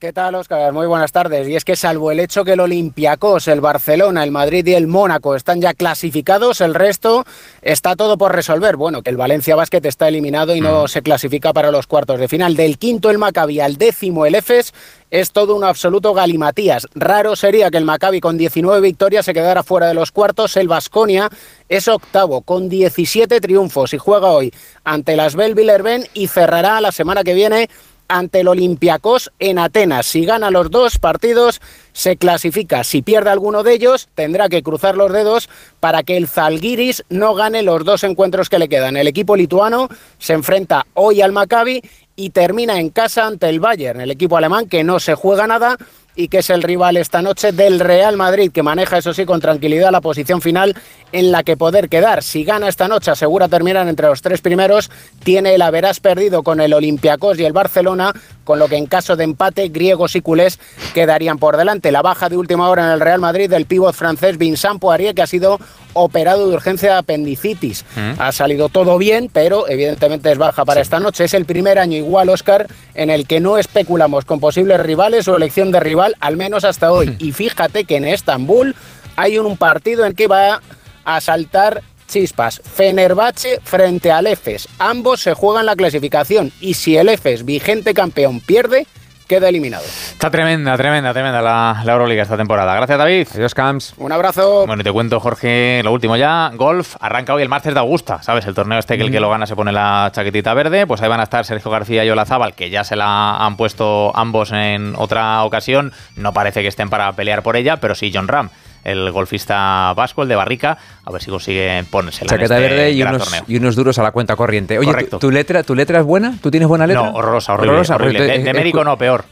¿Qué 0.00 0.12
tal, 0.12 0.36
Oscar? 0.36 0.72
Muy 0.72 0.86
buenas 0.86 1.10
tardes. 1.10 1.48
Y 1.48 1.56
es 1.56 1.64
que 1.64 1.74
salvo 1.74 2.12
el 2.12 2.20
hecho 2.20 2.44
que 2.44 2.52
el 2.52 2.60
Olympiacos, 2.60 3.48
el 3.48 3.60
Barcelona, 3.60 4.22
el 4.22 4.30
Madrid 4.30 4.64
y 4.64 4.74
el 4.74 4.86
Mónaco 4.86 5.34
están 5.34 5.60
ya 5.60 5.74
clasificados, 5.74 6.60
el 6.60 6.74
resto 6.74 7.24
está 7.62 7.96
todo 7.96 8.16
por 8.16 8.32
resolver. 8.32 8.76
Bueno, 8.76 9.02
que 9.02 9.10
el 9.10 9.16
Valencia 9.16 9.56
Basket 9.56 9.80
está 9.82 10.06
eliminado 10.06 10.54
y 10.54 10.60
no 10.60 10.84
mm. 10.84 10.88
se 10.88 11.02
clasifica 11.02 11.52
para 11.52 11.72
los 11.72 11.88
cuartos 11.88 12.20
de 12.20 12.28
final. 12.28 12.54
Del 12.54 12.78
quinto 12.78 13.10
el 13.10 13.18
Maccabi 13.18 13.58
al 13.58 13.76
décimo 13.76 14.24
el 14.24 14.36
Efes 14.36 14.72
es 15.10 15.32
todo 15.32 15.56
un 15.56 15.64
absoluto 15.64 16.14
galimatías. 16.14 16.86
Raro 16.94 17.34
sería 17.34 17.68
que 17.68 17.78
el 17.78 17.84
Maccabi 17.84 18.20
con 18.20 18.38
19 18.38 18.80
victorias 18.80 19.24
se 19.24 19.34
quedara 19.34 19.64
fuera 19.64 19.88
de 19.88 19.94
los 19.94 20.12
cuartos. 20.12 20.56
El 20.56 20.68
Vasconia 20.68 21.28
es 21.68 21.88
octavo 21.88 22.42
con 22.42 22.68
17 22.68 23.40
triunfos 23.40 23.92
y 23.94 23.98
juega 23.98 24.28
hoy 24.28 24.54
ante 24.84 25.16
las 25.16 25.34
Belvillerben 25.34 26.06
y 26.14 26.28
cerrará 26.28 26.80
la 26.80 26.92
semana 26.92 27.24
que 27.24 27.34
viene 27.34 27.68
ante 28.08 28.40
el 28.40 28.48
Olympiacos 28.48 29.30
en 29.38 29.58
Atenas. 29.58 30.06
Si 30.06 30.24
gana 30.24 30.50
los 30.50 30.70
dos 30.70 30.98
partidos, 30.98 31.60
se 31.92 32.16
clasifica. 32.16 32.84
Si 32.84 33.02
pierde 33.02 33.30
alguno 33.30 33.62
de 33.62 33.74
ellos, 33.74 34.08
tendrá 34.14 34.48
que 34.48 34.62
cruzar 34.62 34.96
los 34.96 35.12
dedos 35.12 35.48
para 35.80 36.02
que 36.02 36.16
el 36.16 36.28
Zalgiris 36.28 37.04
no 37.08 37.34
gane 37.34 37.62
los 37.62 37.84
dos 37.84 38.04
encuentros 38.04 38.48
que 38.48 38.58
le 38.58 38.68
quedan. 38.68 38.96
El 38.96 39.08
equipo 39.08 39.36
lituano 39.36 39.88
se 40.18 40.32
enfrenta 40.32 40.86
hoy 40.94 41.20
al 41.20 41.32
Maccabi 41.32 41.82
y 42.16 42.30
termina 42.30 42.80
en 42.80 42.90
casa 42.90 43.26
ante 43.26 43.48
el 43.48 43.60
Bayern, 43.60 44.00
el 44.00 44.10
equipo 44.10 44.36
alemán 44.36 44.68
que 44.68 44.82
no 44.82 44.98
se 44.98 45.14
juega 45.14 45.46
nada 45.46 45.76
y 46.18 46.26
que 46.26 46.38
es 46.38 46.50
el 46.50 46.64
rival 46.64 46.96
esta 46.96 47.22
noche 47.22 47.52
del 47.52 47.78
Real 47.78 48.16
Madrid, 48.16 48.50
que 48.50 48.64
maneja, 48.64 48.98
eso 48.98 49.14
sí, 49.14 49.24
con 49.24 49.40
tranquilidad 49.40 49.92
la 49.92 50.00
posición 50.00 50.42
final 50.42 50.74
en 51.12 51.30
la 51.30 51.44
que 51.44 51.56
poder 51.56 51.88
quedar. 51.88 52.24
Si 52.24 52.42
gana 52.42 52.68
esta 52.68 52.88
noche, 52.88 53.12
asegura 53.12 53.46
terminar 53.46 53.86
entre 53.86 54.08
los 54.08 54.20
tres 54.20 54.40
primeros, 54.40 54.90
tiene 55.22 55.54
el 55.54 55.62
haberás 55.62 56.00
perdido 56.00 56.42
con 56.42 56.60
el 56.60 56.74
Olympiacos 56.74 57.38
y 57.38 57.44
el 57.44 57.52
Barcelona, 57.52 58.12
con 58.42 58.58
lo 58.58 58.66
que 58.66 58.74
en 58.74 58.86
caso 58.86 59.14
de 59.14 59.22
empate, 59.22 59.68
griegos 59.68 60.16
y 60.16 60.20
culés 60.20 60.58
quedarían 60.92 61.38
por 61.38 61.56
delante. 61.56 61.92
La 61.92 62.02
baja 62.02 62.28
de 62.28 62.36
última 62.36 62.68
hora 62.68 62.86
en 62.86 62.90
el 62.90 63.00
Real 63.00 63.20
Madrid 63.20 63.48
del 63.48 63.66
pívot 63.66 63.94
francés 63.94 64.38
Vincent 64.38 64.80
Poirier, 64.80 65.14
que 65.14 65.22
ha 65.22 65.26
sido 65.28 65.60
operado 65.98 66.48
de 66.48 66.54
urgencia 66.54 66.92
de 66.92 66.98
apendicitis. 66.98 67.84
Mm. 67.96 68.20
Ha 68.20 68.32
salido 68.32 68.68
todo 68.68 68.98
bien, 68.98 69.30
pero 69.32 69.68
evidentemente 69.68 70.32
es 70.32 70.38
baja 70.38 70.64
para 70.64 70.80
esta 70.80 71.00
noche. 71.00 71.24
Es 71.24 71.34
el 71.34 71.44
primer 71.44 71.78
año 71.78 71.96
igual, 71.96 72.28
Oscar, 72.28 72.66
en 72.94 73.10
el 73.10 73.26
que 73.26 73.40
no 73.40 73.58
especulamos 73.58 74.24
con 74.24 74.40
posibles 74.40 74.80
rivales 74.80 75.28
o 75.28 75.36
elección 75.36 75.72
de 75.72 75.80
rival 75.80 76.16
al 76.20 76.36
menos 76.36 76.64
hasta 76.64 76.92
hoy. 76.92 77.16
Y 77.18 77.32
fíjate 77.32 77.84
que 77.84 77.96
en 77.96 78.04
Estambul 78.04 78.74
hay 79.16 79.38
un 79.38 79.56
partido 79.56 80.06
en 80.06 80.14
que 80.14 80.26
va 80.26 80.62
a 81.04 81.20
saltar 81.20 81.82
chispas. 82.08 82.60
Fenerbahce 82.64 83.60
frente 83.62 84.10
al 84.10 84.26
EFES. 84.26 84.68
Ambos 84.78 85.20
se 85.20 85.34
juegan 85.34 85.66
la 85.66 85.76
clasificación 85.76 86.52
y 86.60 86.74
si 86.74 86.96
el 86.96 87.08
EFES, 87.08 87.44
vigente 87.44 87.94
campeón, 87.94 88.40
pierde, 88.40 88.86
queda 89.28 89.48
eliminado. 89.48 89.84
Está 89.84 90.30
tremenda, 90.30 90.76
tremenda, 90.76 91.12
tremenda 91.12 91.42
la, 91.42 91.82
la, 91.84 91.92
Euroliga 91.92 92.22
esta 92.22 92.36
temporada. 92.36 92.74
Gracias, 92.74 92.98
David. 92.98 93.28
Adiós, 93.34 93.54
Camps. 93.54 93.94
Un 93.98 94.10
abrazo. 94.10 94.66
Bueno, 94.66 94.80
y 94.80 94.84
te 94.84 94.90
cuento, 94.90 95.20
Jorge, 95.20 95.82
lo 95.84 95.92
último 95.92 96.16
ya. 96.16 96.50
Golf 96.54 96.96
arranca 96.98 97.34
hoy 97.34 97.42
el 97.42 97.48
Masters 97.48 97.74
de 97.74 97.80
Augusta, 97.80 98.22
¿sabes? 98.22 98.46
El 98.46 98.54
torneo 98.54 98.78
este 98.78 98.96
que 98.96 99.04
el 99.04 99.12
que 99.12 99.20
lo 99.20 99.30
gana 99.30 99.46
se 99.46 99.54
pone 99.54 99.70
la 99.70 100.10
chaquetita 100.12 100.54
verde. 100.54 100.86
Pues 100.86 101.02
ahí 101.02 101.08
van 101.08 101.20
a 101.20 101.24
estar 101.24 101.44
Sergio 101.44 101.70
García 101.70 102.04
y 102.04 102.10
Olazábal, 102.10 102.54
que 102.54 102.70
ya 102.70 102.82
se 102.82 102.96
la 102.96 103.36
han 103.36 103.56
puesto 103.56 104.16
ambos 104.16 104.50
en 104.52 104.94
otra 104.96 105.44
ocasión. 105.44 105.92
No 106.16 106.32
parece 106.32 106.62
que 106.62 106.68
estén 106.68 106.88
para 106.88 107.12
pelear 107.12 107.42
por 107.42 107.56
ella, 107.56 107.76
pero 107.76 107.94
sí 107.94 108.10
John 108.12 108.28
Ram 108.28 108.48
el 108.84 109.10
golfista 109.10 109.92
vasco, 109.94 110.22
el 110.22 110.28
de 110.28 110.36
Barrica, 110.36 110.78
a 111.04 111.10
ver 111.10 111.22
si 111.22 111.30
consigue 111.30 111.84
ponerse 111.90 112.24
la 112.24 112.30
Chaqueta 112.30 112.58
este 112.58 112.68
verde 112.68 112.92
y 112.92 113.02
unos, 113.02 113.42
y 113.46 113.56
unos, 113.56 113.76
duros 113.76 113.98
a 113.98 114.02
la 114.02 114.12
cuenta 114.12 114.36
corriente. 114.36 114.78
Oye, 114.78 114.92
¿tu, 115.20 115.30
letra, 115.30 115.62
¿tu 115.62 115.74
letra 115.74 116.00
es 116.00 116.04
buena? 116.04 116.34
¿Tú 116.42 116.50
tienes 116.50 116.68
buena 116.68 116.86
letra? 116.86 117.10
No, 117.10 117.12
horrorosa, 117.16 117.54
horrible. 117.54 118.22
de, 118.22 118.38
de 118.38 118.54
médico 118.54 118.84
no, 118.84 118.96
peor. 118.96 119.24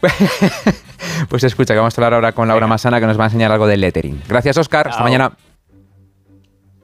pues 1.29 1.45
escucha, 1.45 1.75
que 1.75 1.79
vamos 1.79 1.97
a 1.97 2.01
hablar 2.01 2.15
ahora 2.15 2.33
con 2.33 2.49
Laura 2.49 2.67
Masana, 2.67 3.01
que 3.01 3.07
nos 3.07 3.19
va 3.19 3.25
a 3.25 3.27
enseñar 3.27 3.53
algo 3.53 3.67
de 3.67 3.77
lettering. 3.77 4.23
Gracias, 4.29 4.57
Oscar. 4.59 4.89
Hasta 4.89 5.03
mañana. 5.03 5.33